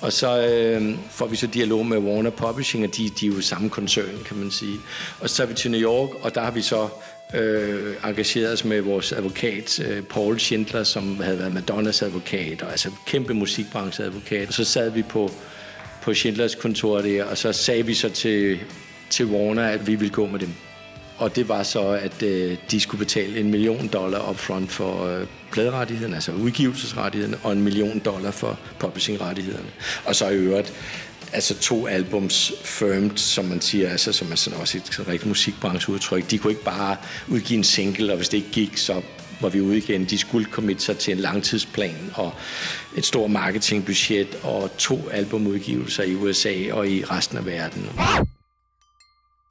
Og 0.00 0.12
så 0.12 0.46
øh, 0.46 0.98
får 1.10 1.26
vi 1.26 1.36
så 1.36 1.46
dialog 1.46 1.86
med 1.86 1.98
Warner 1.98 2.30
Publishing, 2.30 2.84
og 2.84 2.96
de, 2.96 3.10
de 3.20 3.26
er 3.26 3.30
jo 3.30 3.40
samme 3.40 3.70
koncern, 3.70 4.24
kan 4.26 4.36
man 4.36 4.50
sige. 4.50 4.76
Og 5.20 5.30
så 5.30 5.42
er 5.42 5.46
vi 5.46 5.54
til 5.54 5.70
New 5.70 5.80
York, 5.80 6.10
og 6.22 6.34
der 6.34 6.40
har 6.40 6.50
vi 6.50 6.62
så 6.62 6.88
øh, 7.34 7.94
engageret 8.04 8.52
os 8.52 8.64
med 8.64 8.80
vores 8.80 9.12
advokat, 9.12 9.80
øh, 9.80 10.02
Paul 10.02 10.38
Schindler, 10.38 10.84
som 10.84 11.20
havde 11.20 11.38
været 11.38 11.54
Madonnas 11.54 12.02
advokat, 12.02 12.62
og 12.62 12.70
altså 12.70 12.90
kæmpe 13.06 13.34
musikbrancheadvokat. 13.34 14.48
Og 14.48 14.54
så 14.54 14.64
sad 14.64 14.90
vi 14.90 15.02
på, 15.02 15.30
på 16.02 16.14
Schindlers 16.14 16.54
kontor 16.54 17.00
der, 17.00 17.24
og 17.24 17.38
så 17.38 17.52
sagde 17.52 17.86
vi 17.86 17.94
så 17.94 18.08
til, 18.08 18.58
til 19.10 19.26
Warner, 19.26 19.68
at 19.68 19.86
vi 19.86 19.94
ville 19.94 20.12
gå 20.12 20.26
med 20.26 20.38
dem. 20.38 20.52
Og 21.18 21.36
det 21.36 21.48
var 21.48 21.62
så, 21.62 21.88
at 21.88 22.22
øh, 22.22 22.56
de 22.70 22.80
skulle 22.80 22.98
betale 22.98 23.40
en 23.40 23.50
million 23.50 23.88
dollar 23.88 24.30
upfront 24.30 24.70
for 24.70 25.06
øh, 25.06 25.26
pladerettighederne, 25.52 26.14
altså 26.14 26.32
udgivelsesrettighederne, 26.32 27.36
og 27.42 27.52
en 27.52 27.62
million 27.62 27.98
dollar 27.98 28.30
for 28.30 28.58
publishingrettighederne. 28.78 29.68
Og 30.04 30.16
så 30.16 30.28
i 30.28 30.36
øvrigt 30.36 30.72
altså 31.32 31.54
to 31.58 31.86
albums 31.86 32.52
firmed, 32.64 33.16
som 33.16 33.44
man 33.44 33.60
siger, 33.60 33.90
altså, 33.90 34.12
som 34.12 34.32
er 34.32 34.36
sådan 34.36 34.60
også 34.60 34.78
et 34.78 35.08
rigtigt 35.08 35.26
musikbrancheudtryk. 35.26 36.30
De 36.30 36.38
kunne 36.38 36.52
ikke 36.52 36.64
bare 36.64 36.96
udgive 37.28 37.58
en 37.58 37.64
single, 37.64 38.12
og 38.12 38.16
hvis 38.16 38.28
det 38.28 38.36
ikke 38.36 38.50
gik, 38.50 38.76
så 38.76 39.02
var 39.40 39.48
vi 39.48 39.60
ude 39.60 39.78
igen. 39.78 40.04
De 40.04 40.18
skulle 40.18 40.50
committe 40.50 40.82
sig 40.82 40.98
til 40.98 41.12
en 41.12 41.18
langtidsplan 41.18 42.10
og 42.14 42.32
et 42.96 43.04
stort 43.06 43.30
marketingbudget 43.30 44.38
og 44.42 44.70
to 44.78 45.08
albumudgivelser 45.08 46.02
i 46.02 46.14
USA 46.14 46.54
og 46.72 46.88
i 46.88 47.04
resten 47.04 47.38
af 47.38 47.46
verden. 47.46 47.90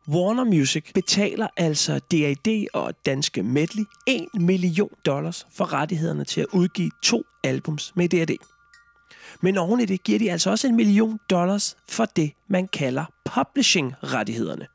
Warner 0.10 0.44
Music 0.44 0.84
betaler 0.94 1.48
altså 1.58 2.00
D.A.D. 2.12 2.66
og 2.74 2.94
Danske 3.06 3.44
Medley 3.44 3.84
1 4.08 4.26
million 4.34 4.90
dollars 5.06 5.48
for 5.54 5.74
rettighederne 5.74 6.26
til 6.26 6.42
at 6.42 6.48
udgive 6.54 6.92
to 7.04 7.24
albums 7.44 7.94
med 7.96 8.10
D.A.D. 8.10 8.38
Men 9.42 9.58
oven 9.58 9.80
i 9.80 9.86
det 9.86 10.04
giver 10.04 10.20
de 10.20 10.32
altså 10.32 10.50
også 10.50 10.68
en 10.68 10.76
million 10.76 11.20
dollars 11.30 11.76
for 11.90 12.06
det, 12.06 12.32
man 12.50 12.68
kalder 12.68 13.06
publishing-rettighederne. 13.26 14.68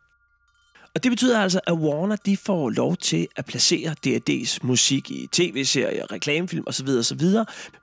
Og 0.94 1.02
det 1.02 1.12
betyder 1.12 1.40
altså, 1.40 1.60
at 1.66 1.72
Warner 1.72 2.16
de 2.16 2.36
får 2.36 2.70
lov 2.70 2.96
til 2.96 3.28
at 3.36 3.44
placere 3.44 3.94
D&D's 4.06 4.58
musik 4.62 5.10
i 5.10 5.28
tv-serier, 5.32 6.12
reklamefilm 6.12 6.64
osv. 6.66 6.88
osv. 6.88 7.20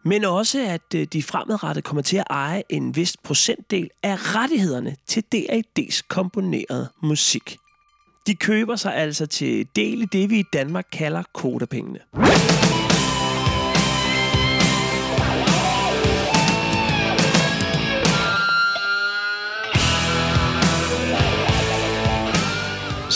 Men 0.06 0.26
også, 0.26 0.66
at 0.68 0.96
øh, 0.96 1.08
de 1.14 1.24
fremadrettet 1.24 1.84
kommer 1.84 2.02
til 2.02 2.18
at 2.18 2.24
eje 2.30 2.64
en 2.70 2.96
vis 2.96 3.18
procentdel 3.24 3.90
af 4.04 4.36
rettighederne 4.36 4.96
til 5.08 5.24
D&D's 5.36 6.02
komponerede 6.08 6.90
musik. 7.04 7.58
De 8.28 8.36
køber 8.36 8.76
sig 8.76 8.96
altså 8.96 9.26
til 9.26 9.68
del 9.76 10.02
i 10.02 10.06
det, 10.06 10.30
vi 10.30 10.40
i 10.40 10.46
Danmark 10.54 10.86
kalder 10.92 11.24
kodapengene. 11.34 12.00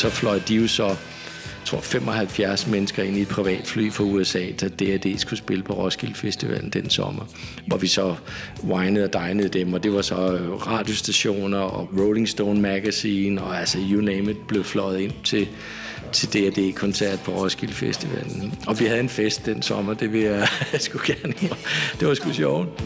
Så 0.03 0.09
fløj 0.09 0.39
de 0.47 0.55
jo 0.55 0.67
så, 0.67 0.85
jeg 0.85 0.95
tror 1.65 1.79
75 1.81 2.67
mennesker 2.67 3.03
ind 3.03 3.17
i 3.17 3.21
et 3.21 3.27
privatfly 3.27 3.91
fra 3.91 4.03
USA, 4.03 4.45
da 4.61 4.67
D&D 4.67 5.17
skulle 5.17 5.39
spille 5.39 5.63
på 5.63 5.73
Roskilde 5.73 6.15
Festivalen 6.15 6.69
den 6.69 6.89
sommer. 6.89 7.23
Hvor 7.67 7.77
vi 7.77 7.87
så 7.87 8.15
winede 8.63 9.05
og 9.05 9.13
dinede 9.13 9.49
dem, 9.49 9.73
og 9.73 9.83
det 9.83 9.93
var 9.93 10.01
så 10.01 10.15
øh, 10.15 10.53
radiostationer 10.53 11.57
og 11.57 11.89
Rolling 11.97 12.29
Stone 12.29 12.61
Magazine, 12.61 13.41
og 13.41 13.59
altså 13.59 13.77
you 13.91 14.01
name 14.01 14.31
it, 14.31 14.37
blev 14.47 14.63
fløjet 14.63 14.99
ind 14.99 15.13
til 15.23 15.47
til 16.11 16.33
D&D-koncert 16.33 17.19
på 17.19 17.31
Roskilde 17.31 17.73
Festivalen. 17.73 18.53
Og 18.67 18.79
vi 18.79 18.85
havde 18.85 18.99
en 18.99 19.09
fest 19.09 19.45
den 19.45 19.61
sommer, 19.61 19.93
det 19.93 20.13
vil 20.13 20.21
jeg 20.21 20.47
sgu 20.79 20.99
gerne. 21.05 21.33
Det 21.99 22.07
var 22.07 22.13
sgu 22.13 22.33
sjovt. 22.33 22.83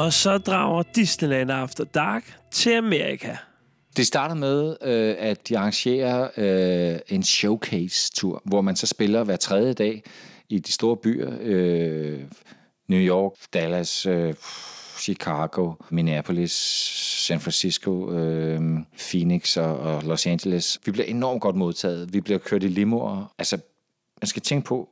Og 0.00 0.12
så 0.12 0.38
drager 0.38 0.82
Disneyland 0.82 1.50
After 1.50 1.84
Dark 1.84 2.38
til 2.50 2.70
Amerika. 2.70 3.36
Det 3.96 4.06
starter 4.06 4.34
med, 4.34 4.76
øh, 4.82 5.16
at 5.18 5.48
de 5.48 5.58
arrangerer 5.58 6.28
øh, 6.36 6.98
en 7.08 7.22
showcase-tur, 7.22 8.42
hvor 8.44 8.60
man 8.60 8.76
så 8.76 8.86
spiller 8.86 9.24
hver 9.24 9.36
tredje 9.36 9.72
dag 9.72 10.02
i 10.48 10.58
de 10.58 10.72
store 10.72 10.96
byer. 10.96 11.30
Øh, 11.40 12.20
New 12.88 13.00
York, 13.00 13.32
Dallas, 13.54 14.06
øh, 14.06 14.34
Chicago, 14.98 15.72
Minneapolis, 15.90 16.52
San 17.26 17.40
Francisco, 17.40 18.12
øh, 18.12 18.60
Phoenix 19.10 19.56
og, 19.56 19.78
og 19.78 20.02
Los 20.02 20.26
Angeles. 20.26 20.80
Vi 20.84 20.92
bliver 20.92 21.06
enormt 21.06 21.40
godt 21.40 21.56
modtaget. 21.56 22.12
Vi 22.12 22.20
bliver 22.20 22.38
kørt 22.38 22.62
i 22.62 22.68
limoer. 22.68 23.32
Altså, 23.38 23.58
man 24.22 24.26
skal 24.26 24.42
tænke 24.42 24.66
på, 24.66 24.89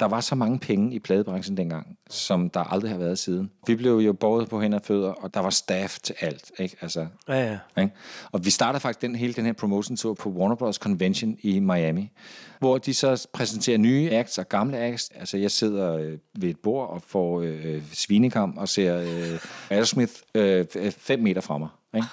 der 0.00 0.06
var 0.06 0.20
så 0.20 0.34
mange 0.34 0.58
penge 0.58 0.94
i 0.94 0.98
pladebranchen 0.98 1.56
dengang, 1.56 1.98
som 2.10 2.50
der 2.50 2.60
aldrig 2.60 2.90
har 2.90 2.98
været 2.98 3.18
siden. 3.18 3.50
Vi 3.66 3.74
blev 3.74 3.96
jo 3.96 4.12
båret 4.12 4.48
på 4.48 4.60
hænder 4.60 4.78
og 4.78 4.84
fødder, 4.84 5.10
og 5.10 5.34
der 5.34 5.40
var 5.40 5.50
staff 5.50 5.98
til 5.98 6.14
alt. 6.20 6.52
Ikke? 6.58 6.76
Altså, 6.80 7.06
Ja, 7.28 7.50
ja. 7.76 7.82
ikke? 7.82 7.94
Og 8.32 8.44
vi 8.44 8.50
starter 8.50 8.78
faktisk 8.78 9.02
den, 9.02 9.14
hele 9.14 9.32
den 9.32 9.46
her 9.46 9.52
promotion 9.52 9.96
tour 9.96 10.14
på 10.14 10.28
Warner 10.28 10.54
Bros. 10.54 10.76
Convention 10.76 11.36
i 11.42 11.58
Miami, 11.58 12.10
hvor 12.58 12.78
de 12.78 12.94
så 12.94 13.26
præsenterer 13.32 13.78
nye 13.78 14.10
acts 14.12 14.38
og 14.38 14.48
gamle 14.48 14.78
acts. 14.78 15.10
Altså, 15.14 15.36
jeg 15.36 15.50
sidder 15.50 15.96
øh, 15.96 16.18
ved 16.38 16.48
et 16.48 16.58
bord 16.58 16.88
og 16.88 17.02
får 17.06 17.40
øh, 17.40 17.82
svinekam 17.92 18.56
og 18.58 18.68
ser 18.68 18.96
øh, 19.00 19.38
Aerosmith 19.70 20.12
øh, 20.34 20.66
fem 20.98 21.20
meter 21.20 21.40
fra 21.40 21.58
mig. 21.58 21.68
Ikke? 21.94 22.06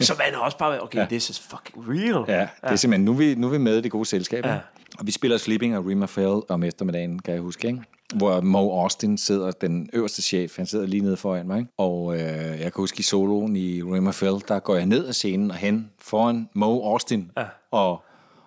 Så 0.00 0.14
man 0.18 0.34
har 0.34 0.40
også 0.40 0.58
bare 0.58 0.70
været, 0.70 0.82
okay, 0.82 0.98
ja. 0.98 1.06
this 1.06 1.30
is 1.30 1.40
fucking 1.40 1.88
real. 1.88 2.24
Ja, 2.28 2.40
det 2.40 2.48
er 2.62 2.76
simpelthen, 2.76 3.04
nu 3.04 3.12
er 3.12 3.16
vi, 3.16 3.34
nu 3.34 3.46
er 3.46 3.50
vi 3.50 3.58
med 3.58 3.78
i 3.78 3.80
det 3.80 3.90
gode 3.90 4.06
selskab. 4.06 4.46
Ja. 4.46 4.58
Og 4.98 5.06
vi 5.06 5.12
spiller 5.12 5.38
Sleeping 5.38 5.76
og 5.76 5.86
Rima 5.86 6.06
Fell 6.06 6.42
om 6.48 6.62
eftermiddagen, 6.62 7.18
kan 7.18 7.34
jeg 7.34 7.42
huske, 7.42 7.68
ikke? 7.68 7.80
Hvor 8.14 8.40
Mo 8.40 8.80
Austin 8.80 9.18
sidder, 9.18 9.50
den 9.50 9.90
øverste 9.92 10.22
chef, 10.22 10.56
han 10.56 10.66
sidder 10.66 10.86
lige 10.86 11.02
nede 11.02 11.16
foran 11.16 11.46
mig. 11.46 11.58
Ikke? 11.58 11.70
Og 11.78 12.14
øh, 12.14 12.20
jeg 12.20 12.58
kan 12.58 12.72
huske 12.76 13.00
i 13.00 13.02
soloen 13.02 13.56
i 13.56 13.82
Rima 13.82 14.10
Fell, 14.10 14.42
der 14.48 14.58
går 14.58 14.76
jeg 14.76 14.86
ned 14.86 15.06
af 15.06 15.14
scenen 15.14 15.50
og 15.50 15.56
hen 15.56 15.90
foran 15.98 16.48
Mo 16.54 16.90
Austin. 16.90 17.30
Ja. 17.36 17.44
Og, 17.70 18.02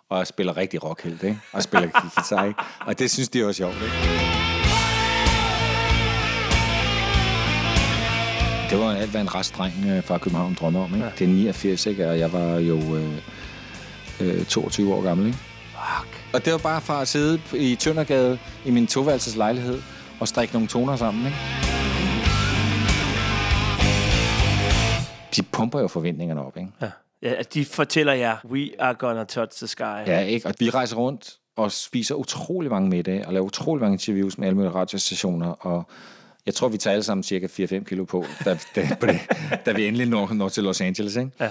og 0.10 0.18
jeg 0.18 0.28
spiller 0.28 0.58
rigtig 0.58 0.84
rockhelt, 0.84 1.24
ikke? 1.24 1.40
Og 1.54 1.64
spiller 1.64 1.90
guitar, 1.90 2.46
ikke? 2.46 2.60
Og 2.80 3.00
det 3.00 3.12
synes 3.12 3.30
de 3.30 3.46
også 3.46 3.58
sjovt, 3.58 3.76
ikke? 3.76 4.47
Det 8.70 8.80
var 8.80 8.92
alt, 8.92 9.12
hvad 9.12 9.22
en 9.22 9.36
restdreng 9.36 9.74
øh, 9.90 10.04
fra 10.04 10.18
København 10.18 10.54
drømmer 10.54 10.84
om, 10.84 10.94
ikke? 10.94 11.06
Ja. 11.06 11.12
Det 11.20 11.26
er 11.26 11.28
89, 11.28 11.86
ikke? 11.86 12.10
Og 12.10 12.20
jeg 12.20 12.34
var 12.34 12.60
jo 12.60 12.96
øh, 12.96 13.18
øh, 14.22 14.46
22 14.46 14.94
år 14.94 15.02
gammel, 15.02 15.28
ikke? 15.28 15.40
Fuck. 15.72 16.26
Og 16.34 16.46
det 16.46 16.54
var 16.54 16.60
bare 16.60 16.82
fra 16.82 17.02
at 17.02 17.08
sidde 17.08 17.42
i 17.54 17.76
Tøndergade 17.76 18.40
i 18.66 18.72
min 18.72 18.88
toværelses 18.88 19.36
lejlighed 19.36 19.82
og 20.20 20.28
strikke 20.28 20.54
nogle 20.54 20.68
toner 20.68 20.96
sammen, 20.96 21.26
ikke? 21.26 21.38
De 25.36 25.44
pumper 25.44 25.80
jo 25.80 25.88
forventningerne 25.88 26.46
op, 26.46 26.58
ikke? 26.58 26.70
Ja. 26.82 26.90
ja. 27.22 27.34
at 27.40 27.54
De 27.54 27.66
fortæller 27.66 28.14
jer, 28.14 28.38
we 28.46 28.70
are 28.80 28.94
gonna 28.94 29.24
touch 29.24 29.58
the 29.58 29.68
sky. 29.68 30.08
Ja, 30.08 30.20
ikke? 30.20 30.48
Og 30.48 30.54
vi 30.60 30.70
rejser 30.70 30.96
rundt 30.96 31.38
og 31.56 31.72
spiser 31.72 32.16
utrolig 32.16 32.72
mange 32.72 32.90
middage 32.90 33.28
og 33.28 33.34
laver 33.34 33.46
utrolig 33.46 33.82
mange 33.82 33.94
interviews 33.96 34.38
med 34.38 34.48
alle 34.48 34.56
mulige 34.56 34.74
radiostationer, 34.74 35.50
og 35.50 35.88
jeg 36.48 36.56
tror, 36.56 36.68
vi 36.68 36.78
tager 36.78 36.94
alle 36.94 37.04
sammen 37.04 37.24
cirka 37.24 37.48
4-5 37.48 37.84
kilo 37.84 38.04
på, 38.04 38.26
da, 38.46 38.60
da, 38.76 38.90
på 39.00 39.06
det, 39.06 39.20
da 39.66 39.72
vi 39.72 39.88
endelig 39.88 40.08
når, 40.08 40.34
når 40.34 40.50
til 40.50 40.64
Los 40.64 40.82
Angeles, 40.82 41.16
ikke? 41.16 41.32
Ja. 41.40 41.50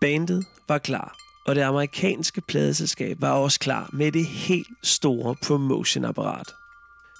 Bandet 0.00 0.46
var 0.68 0.78
klar, 0.78 1.16
og 1.46 1.54
det 1.54 1.62
amerikanske 1.62 2.40
pladeselskab 2.40 3.16
var 3.20 3.30
også 3.30 3.60
klar 3.60 3.90
med 3.92 4.12
det 4.12 4.26
helt 4.26 4.68
store 4.82 5.36
promotionapparat. 5.42 6.46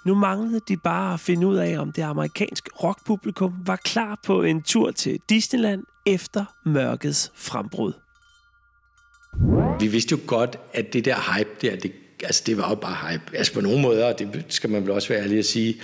Nu 0.06 0.14
manglede 0.14 0.60
de 0.68 0.76
bare 0.76 1.14
at 1.14 1.20
finde 1.20 1.46
ud 1.46 1.56
af, 1.56 1.78
om 1.78 1.92
det 1.92 2.02
amerikanske 2.02 2.70
rockpublikum 2.82 3.54
var 3.66 3.76
klar 3.76 4.20
på 4.26 4.42
en 4.42 4.62
tur 4.62 4.90
til 4.90 5.20
Disneyland 5.28 5.84
efter 6.06 6.44
mørkets 6.64 7.32
frembrud. 7.34 7.92
Vi 9.80 9.86
vidste 9.86 10.12
jo 10.12 10.18
godt, 10.26 10.56
at 10.74 10.92
det 10.92 11.04
der 11.04 11.36
hype 11.36 11.50
der, 11.62 11.76
det, 11.76 11.92
altså 12.24 12.42
det 12.46 12.58
var 12.58 12.68
jo 12.68 12.74
bare 12.74 13.10
hype. 13.10 13.36
Altså 13.36 13.52
på 13.52 13.60
nogle 13.60 13.82
måder, 13.82 14.04
og 14.04 14.18
det 14.18 14.44
skal 14.48 14.70
man 14.70 14.82
vel 14.82 14.90
også 14.90 15.08
være 15.08 15.22
ærlig 15.22 15.38
at 15.38 15.44
sige, 15.44 15.76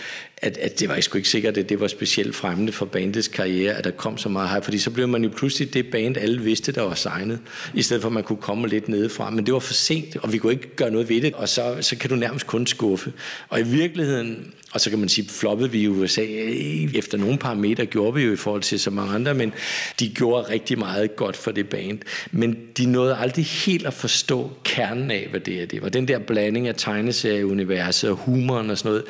at, 0.42 0.56
at 0.56 0.80
det 0.80 0.88
var 0.88 1.00
sgu 1.00 1.16
ikke 1.16 1.28
sikkert, 1.28 1.56
at 1.56 1.68
det 1.68 1.80
var 1.80 1.88
specielt 1.88 2.36
fremmende 2.36 2.72
for 2.72 2.86
bandets 2.86 3.28
karriere, 3.28 3.74
at 3.74 3.84
der 3.84 3.90
kom 3.90 4.18
så 4.18 4.28
meget 4.28 4.50
hype, 4.50 4.64
fordi 4.64 4.78
så 4.78 4.90
blev 4.90 5.08
man 5.08 5.24
jo 5.24 5.30
pludselig 5.36 5.74
det 5.74 5.90
band, 5.90 6.16
alle 6.16 6.40
vidste, 6.40 6.72
der 6.72 6.82
var 6.82 6.94
signet, 6.94 7.38
i 7.74 7.82
stedet 7.82 8.02
for 8.02 8.08
at 8.08 8.12
man 8.12 8.22
kunne 8.22 8.40
komme 8.40 8.68
lidt 8.68 8.88
nedefra. 8.88 9.30
Men 9.30 9.46
det 9.46 9.54
var 9.54 9.60
for 9.60 9.74
sent, 9.74 10.16
og 10.16 10.32
vi 10.32 10.38
kunne 10.38 10.52
ikke 10.52 10.76
gøre 10.76 10.90
noget 10.90 11.08
ved 11.08 11.20
det, 11.20 11.34
og 11.34 11.48
så, 11.48 11.76
så 11.80 11.96
kan 11.96 12.10
du 12.10 12.16
nærmest 12.16 12.46
kun 12.46 12.66
skuffe. 12.66 13.12
Og 13.48 13.60
i 13.60 13.62
virkeligheden, 13.62 14.52
og 14.72 14.80
så 14.80 14.90
kan 14.90 14.98
man 14.98 15.08
sige, 15.08 15.28
floppede 15.28 15.70
vi 15.70 15.80
i 15.80 15.88
USA 15.88 16.22
øh, 16.22 16.94
efter 16.94 17.18
nogle 17.18 17.38
parametre, 17.38 17.86
gjorde 17.86 18.14
vi 18.14 18.22
jo 18.22 18.32
i 18.32 18.36
forhold 18.36 18.62
til 18.62 18.80
så 18.80 18.90
mange 18.90 19.14
andre, 19.14 19.34
men 19.34 19.52
de 20.00 20.08
gjorde 20.08 20.50
rigtig 20.50 20.78
meget 20.78 21.16
godt 21.16 21.36
for 21.36 21.50
det 21.50 21.68
band. 21.68 21.98
Men 22.30 22.56
de 22.78 22.86
nåede 22.86 23.16
aldrig 23.16 23.44
helt 23.44 23.86
at 23.86 23.94
forstå 23.94 24.50
kernen 24.64 25.10
af, 25.10 25.26
hvad 25.30 25.40
det 25.40 25.62
er. 25.62 25.66
Det 25.66 25.82
var 25.82 25.88
den 25.88 26.08
der 26.08 26.18
blanding 26.18 26.68
af 26.68 26.74
tegneserieuniverset 26.76 28.10
og 28.10 28.16
humoren 28.16 28.70
og 28.70 28.78
sådan 28.78 28.90
noget. 28.90 29.04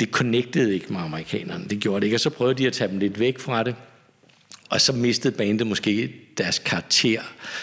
Det 0.00 0.08
connectede 0.08 0.57
ikke 0.66 0.92
med 0.92 1.00
amerikanerne. 1.00 1.64
Det 1.68 1.80
gjorde 1.80 2.00
det 2.00 2.06
ikke, 2.06 2.16
og 2.16 2.20
så 2.20 2.30
prøvede 2.30 2.58
de 2.58 2.66
at 2.66 2.72
tage 2.72 2.90
dem 2.90 2.98
lidt 2.98 3.20
væk 3.20 3.38
fra 3.38 3.62
det. 3.62 3.74
Og 4.70 4.80
så 4.80 4.92
mistede 4.92 5.36
bandet 5.36 5.66
måske 5.66 6.12
deres 6.38 6.58
karakter, 6.58 7.20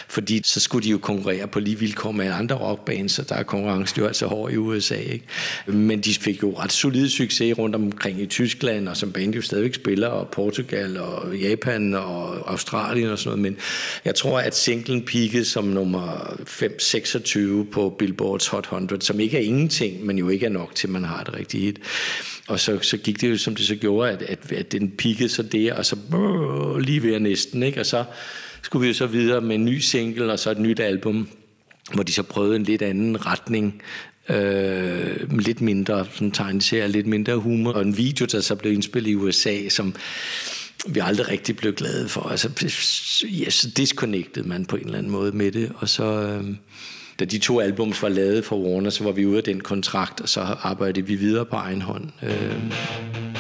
fordi 0.08 0.42
så 0.44 0.60
skulle 0.60 0.84
de 0.84 0.90
jo 0.90 0.98
konkurrere 0.98 1.48
på 1.48 1.60
lige 1.60 1.80
vilkår 1.80 2.12
med 2.12 2.32
andre 2.32 2.56
rockbands, 2.56 3.12
så 3.12 3.24
der 3.24 3.36
er 3.36 3.44
konkurrencen 3.44 4.02
jo 4.02 4.08
altså 4.08 4.28
hård 4.28 4.52
i 4.52 4.58
USA. 4.58 4.96
Ikke? 4.96 5.26
Men 5.68 6.02
de 6.02 6.14
fik 6.14 6.44
jo 6.44 6.54
ret 6.60 6.72
solid 6.72 7.10
succes 7.10 7.58
rundt 7.58 7.76
omkring 7.76 8.22
i 8.22 8.26
Tyskland, 8.26 8.90
og 8.90 8.98
som 8.98 9.12
band 9.12 9.36
jo 9.36 9.42
stadigvæk 9.42 9.76
spiller, 9.76 10.08
og 10.08 10.28
Portugal, 10.28 10.98
og 10.98 11.38
Japan, 11.38 11.94
og 11.94 12.52
Australien 12.52 13.10
og 13.10 13.20
sådan 13.20 13.40
noget. 13.40 13.42
Men 13.42 13.58
jeg 14.06 14.16
tror, 14.16 14.40
at 14.40 14.56
singlen 14.56 15.06
peakede 15.06 15.46
som 15.46 15.64
nummer 15.64 16.36
5-26 17.68 17.72
på 17.72 17.96
Billboards 18.00 18.48
Hot 18.48 18.64
100, 18.64 19.06
som 19.06 19.20
ikke 19.20 19.38
er 19.38 19.42
ingenting, 19.42 20.06
men 20.06 20.18
jo 20.18 20.30
ikke 20.30 20.46
er 20.46 20.50
nok 20.50 20.76
til, 20.76 20.90
man 20.90 21.04
har 21.04 21.24
det 21.24 21.34
rigtige 21.34 21.66
hit. 21.66 21.80
Og 22.48 22.60
så, 22.60 22.80
så 22.82 22.98
gik 22.98 23.22
det 23.22 23.30
jo, 23.30 23.38
som 23.38 23.56
det 23.56 23.66
så 23.66 23.76
gjorde, 23.76 24.12
at, 24.12 24.22
at, 24.22 24.52
at 24.52 24.72
den 24.72 24.92
peakede 24.92 25.30
så 25.30 25.44
der, 25.44 25.74
og 25.74 25.86
så 25.86 25.96
brrr, 26.12 26.80
lige 26.80 27.04
ved 27.04 27.20
næsten, 27.20 27.64
ikke? 27.64 27.80
Og 27.80 27.86
så 27.86 28.04
skulle 28.66 28.82
vi 28.82 28.88
jo 28.88 28.94
så 28.94 29.08
videre 29.08 29.42
med 29.42 29.56
en 29.56 29.66
ny 29.66 29.80
single, 29.80 30.32
og 30.32 30.40
så 30.40 30.52
et 30.52 30.60
nyt 30.60 30.80
album, 30.80 31.28
hvor 31.94 32.04
de 32.04 32.14
så 32.14 32.24
prøvede 32.24 32.56
en 32.56 32.64
lidt 32.64 32.82
anden 32.82 33.26
retning, 33.26 33.82
øh, 34.30 35.40
lidt 35.40 35.62
mindre 35.62 36.06
sådan 36.14 36.32
tegneserie, 36.32 36.88
lidt 36.88 37.08
mindre 37.08 37.36
humor, 37.36 37.72
og 37.72 37.82
en 37.82 37.98
video, 37.98 38.26
der 38.26 38.42
så 38.42 38.56
blev 38.56 38.74
indspillet 38.74 39.12
i 39.12 39.16
USA, 39.16 39.70
som 39.70 39.96
vi 40.88 41.00
aldrig 41.00 41.30
rigtig 41.30 41.56
blev 41.56 41.74
glade 41.74 42.10
for. 42.10 42.22
Altså, 42.22 42.50
ja, 43.24 43.50
så 43.50 43.70
disconnected 43.70 44.44
man 44.44 44.66
på 44.66 44.76
en 44.76 44.86
eller 44.86 44.98
anden 44.98 45.12
måde 45.12 45.32
med 45.32 45.52
det, 45.52 45.72
og 45.76 45.90
så... 45.90 46.04
Øh, 46.04 46.56
da 47.20 47.26
de 47.26 47.38
to 47.38 47.60
albums 47.60 48.02
var 48.02 48.10
lavet 48.10 48.46
for 48.46 48.58
Warner, 48.58 48.90
så 48.90 49.04
var 49.04 49.12
vi 49.12 49.26
ude 49.26 49.38
af 49.38 49.44
den 49.44 49.62
kontrakt, 49.62 50.22
og 50.22 50.30
så 50.30 50.40
arbejdede 50.40 51.08
vi 51.08 51.16
videre 51.16 51.46
på 51.46 51.56
egen 51.56 51.82
hånd. 51.82 52.10
Øh. 52.24 53.35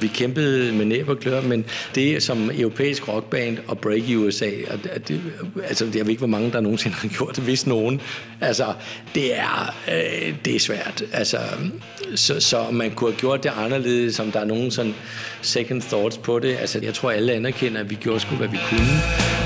Vi 0.00 0.06
kæmpede 0.06 0.72
med 0.72 0.84
næb 0.84 1.08
og 1.08 1.18
klør, 1.18 1.40
men 1.40 1.64
det 1.94 2.22
som 2.22 2.50
europæisk 2.54 3.08
rockband 3.08 3.58
og 3.66 3.78
break 3.78 4.08
i 4.08 4.16
USA, 4.16 4.50
og 4.70 4.78
det, 5.08 5.20
altså 5.68 5.84
jeg 5.84 6.06
ved 6.06 6.10
ikke, 6.10 6.20
hvor 6.20 6.26
mange 6.26 6.52
der 6.52 6.60
nogensinde 6.60 6.96
har 6.96 7.08
gjort 7.08 7.36
det, 7.36 7.44
hvis 7.44 7.66
nogen. 7.66 8.00
Altså, 8.40 8.72
det 9.14 9.38
er, 9.38 9.74
øh, 9.88 10.34
det 10.44 10.56
er 10.56 10.60
svært. 10.60 11.04
Altså, 11.12 11.38
så, 12.14 12.40
så 12.40 12.70
man 12.70 12.90
kunne 12.90 13.10
have 13.10 13.20
gjort 13.20 13.42
det 13.42 13.52
anderledes, 13.56 14.14
som 14.14 14.32
der 14.32 14.40
er 14.40 14.44
nogen 14.44 14.70
sådan 14.70 14.94
second 15.42 15.82
thoughts 15.82 16.18
på 16.18 16.38
det. 16.38 16.56
Altså, 16.56 16.80
jeg 16.82 16.94
tror, 16.94 17.10
alle 17.10 17.32
anerkender, 17.32 17.80
at 17.80 17.90
vi 17.90 17.94
gjorde 17.94 18.20
sgu, 18.20 18.34
hvad 18.34 18.48
vi 18.48 18.58
kunne. 18.70 19.45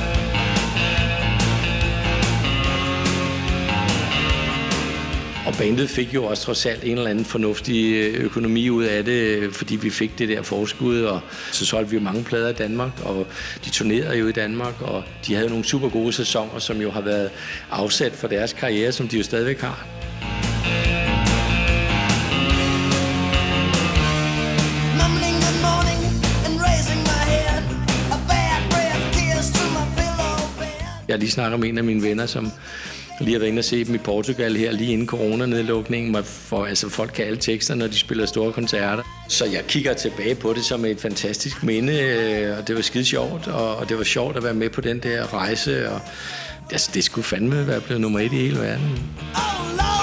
Bandet 5.61 5.90
fik 5.90 6.14
jo 6.14 6.24
også 6.24 6.42
trods 6.42 6.66
alt 6.66 6.84
en 6.84 6.98
eller 6.98 7.11
anden 7.11 7.24
fornuftig 7.24 7.94
øh, 7.94 8.24
økonomi 8.24 8.70
ud 8.70 8.84
af 8.84 9.04
det, 9.04 9.54
fordi 9.54 9.76
vi 9.76 9.90
fik 9.90 10.18
det 10.18 10.28
der 10.28 10.42
forskud, 10.42 11.02
og 11.02 11.20
så 11.52 11.66
solgte 11.66 11.90
vi 11.90 11.96
jo 11.96 12.02
mange 12.02 12.24
plader 12.24 12.48
i 12.48 12.52
Danmark, 12.52 12.90
og 13.04 13.26
de 13.64 13.70
turnerede 13.70 14.18
jo 14.18 14.28
i 14.28 14.32
Danmark, 14.32 14.82
og 14.82 15.02
de 15.26 15.34
havde 15.34 15.48
nogle 15.48 15.64
super 15.64 15.88
gode 15.88 16.12
sæsoner, 16.12 16.58
som 16.58 16.80
jo 16.80 16.90
har 16.90 17.00
været 17.00 17.30
afsat 17.70 18.12
for 18.12 18.28
deres 18.28 18.52
karriere, 18.52 18.92
som 18.92 19.08
de 19.08 19.16
jo 19.16 19.22
stadigvæk 19.22 19.61
har. 19.61 19.86
Jeg 31.08 31.18
lige 31.18 31.30
snakket 31.30 31.61
med 31.61 31.68
en 31.68 31.78
af 31.78 31.84
mine 31.84 32.02
venner, 32.02 32.26
som 32.26 32.52
lige 33.20 33.32
har 33.32 33.38
været 33.38 33.50
inde 33.50 33.60
og 33.60 33.64
se 33.64 33.84
dem 33.84 33.94
i 33.94 33.98
Portugal 33.98 34.56
her, 34.56 34.72
lige 34.72 34.92
inden 34.92 35.06
coronanedlukningen, 35.06 36.24
for, 36.24 36.64
altså, 36.64 36.88
folk 36.88 37.12
kan 37.14 37.24
alle 37.24 37.38
tekster, 37.38 37.74
når 37.74 37.86
de 37.86 37.98
spiller 37.98 38.26
store 38.26 38.52
koncerter. 38.52 39.02
Så 39.28 39.44
jeg 39.44 39.66
kigger 39.68 39.94
tilbage 39.94 40.34
på 40.34 40.52
det 40.52 40.64
som 40.64 40.84
et 40.84 41.00
fantastisk 41.00 41.62
minde, 41.62 42.00
øh, 42.00 42.58
og 42.58 42.68
det 42.68 42.76
var 42.76 42.82
skide 42.82 43.04
sjovt, 43.04 43.48
og, 43.48 43.76
og 43.76 43.88
det 43.88 43.98
var 43.98 44.04
sjovt 44.04 44.36
at 44.36 44.44
være 44.44 44.54
med 44.54 44.70
på 44.70 44.80
den 44.80 44.98
der 44.98 45.34
rejse, 45.34 45.90
og 45.90 46.00
altså, 46.72 46.90
det 46.94 47.04
skulle 47.04 47.24
fandme 47.24 47.66
være 47.66 47.80
blevet 47.80 48.00
nummer 48.00 48.20
et 48.20 48.32
i 48.32 48.36
hele 48.36 48.58
verden. 48.58 48.98
Oh 49.34 49.76
Lord, 49.76 49.99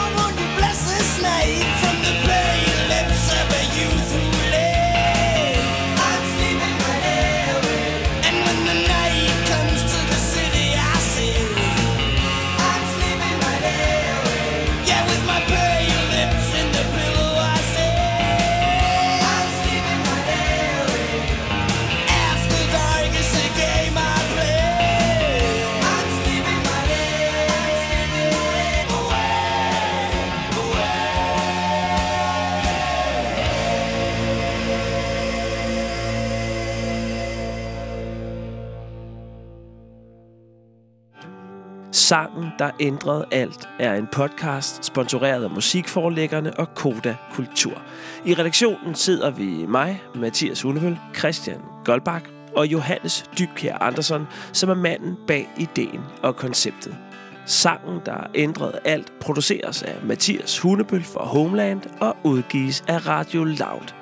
der 42.60 42.72
ændrede 42.80 43.26
alt, 43.32 43.70
er 43.80 43.94
en 43.94 44.08
podcast 44.12 44.86
sponsoreret 44.86 45.44
af 45.44 45.50
musikforlæggerne 45.50 46.60
og 46.60 46.76
Koda 46.76 47.16
Kultur. 47.34 47.82
I 48.26 48.34
redaktionen 48.34 48.96
sidder 48.96 49.30
vi 49.30 49.66
mig, 49.66 50.04
Mathias 50.16 50.62
Hunevøl, 50.62 50.98
Christian 51.18 51.62
Goldbach 51.86 52.26
og 52.56 52.68
Johannes 52.68 53.26
Dybkjær 53.40 53.78
Andersen, 53.78 54.28
som 54.54 54.70
er 54.70 54.74
manden 54.74 55.18
bag 55.28 55.50
ideen 55.58 56.02
og 56.24 56.36
konceptet. 56.36 56.98
Sangen, 57.46 58.00
der 58.06 58.28
ændrede 58.36 58.80
alt, 58.86 59.12
produceres 59.22 59.84
af 59.84 59.96
Mathias 60.04 60.60
Hunebøl 60.60 61.04
for 61.04 61.20
Homeland 61.20 61.82
og 62.02 62.18
udgives 62.24 62.84
af 62.88 63.08
Radio 63.08 63.44
Loud. 63.44 63.94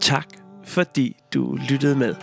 Tak, 0.00 0.26
fordi 0.64 1.16
du 1.34 1.58
lyttede 1.70 1.96
med. 1.96 2.14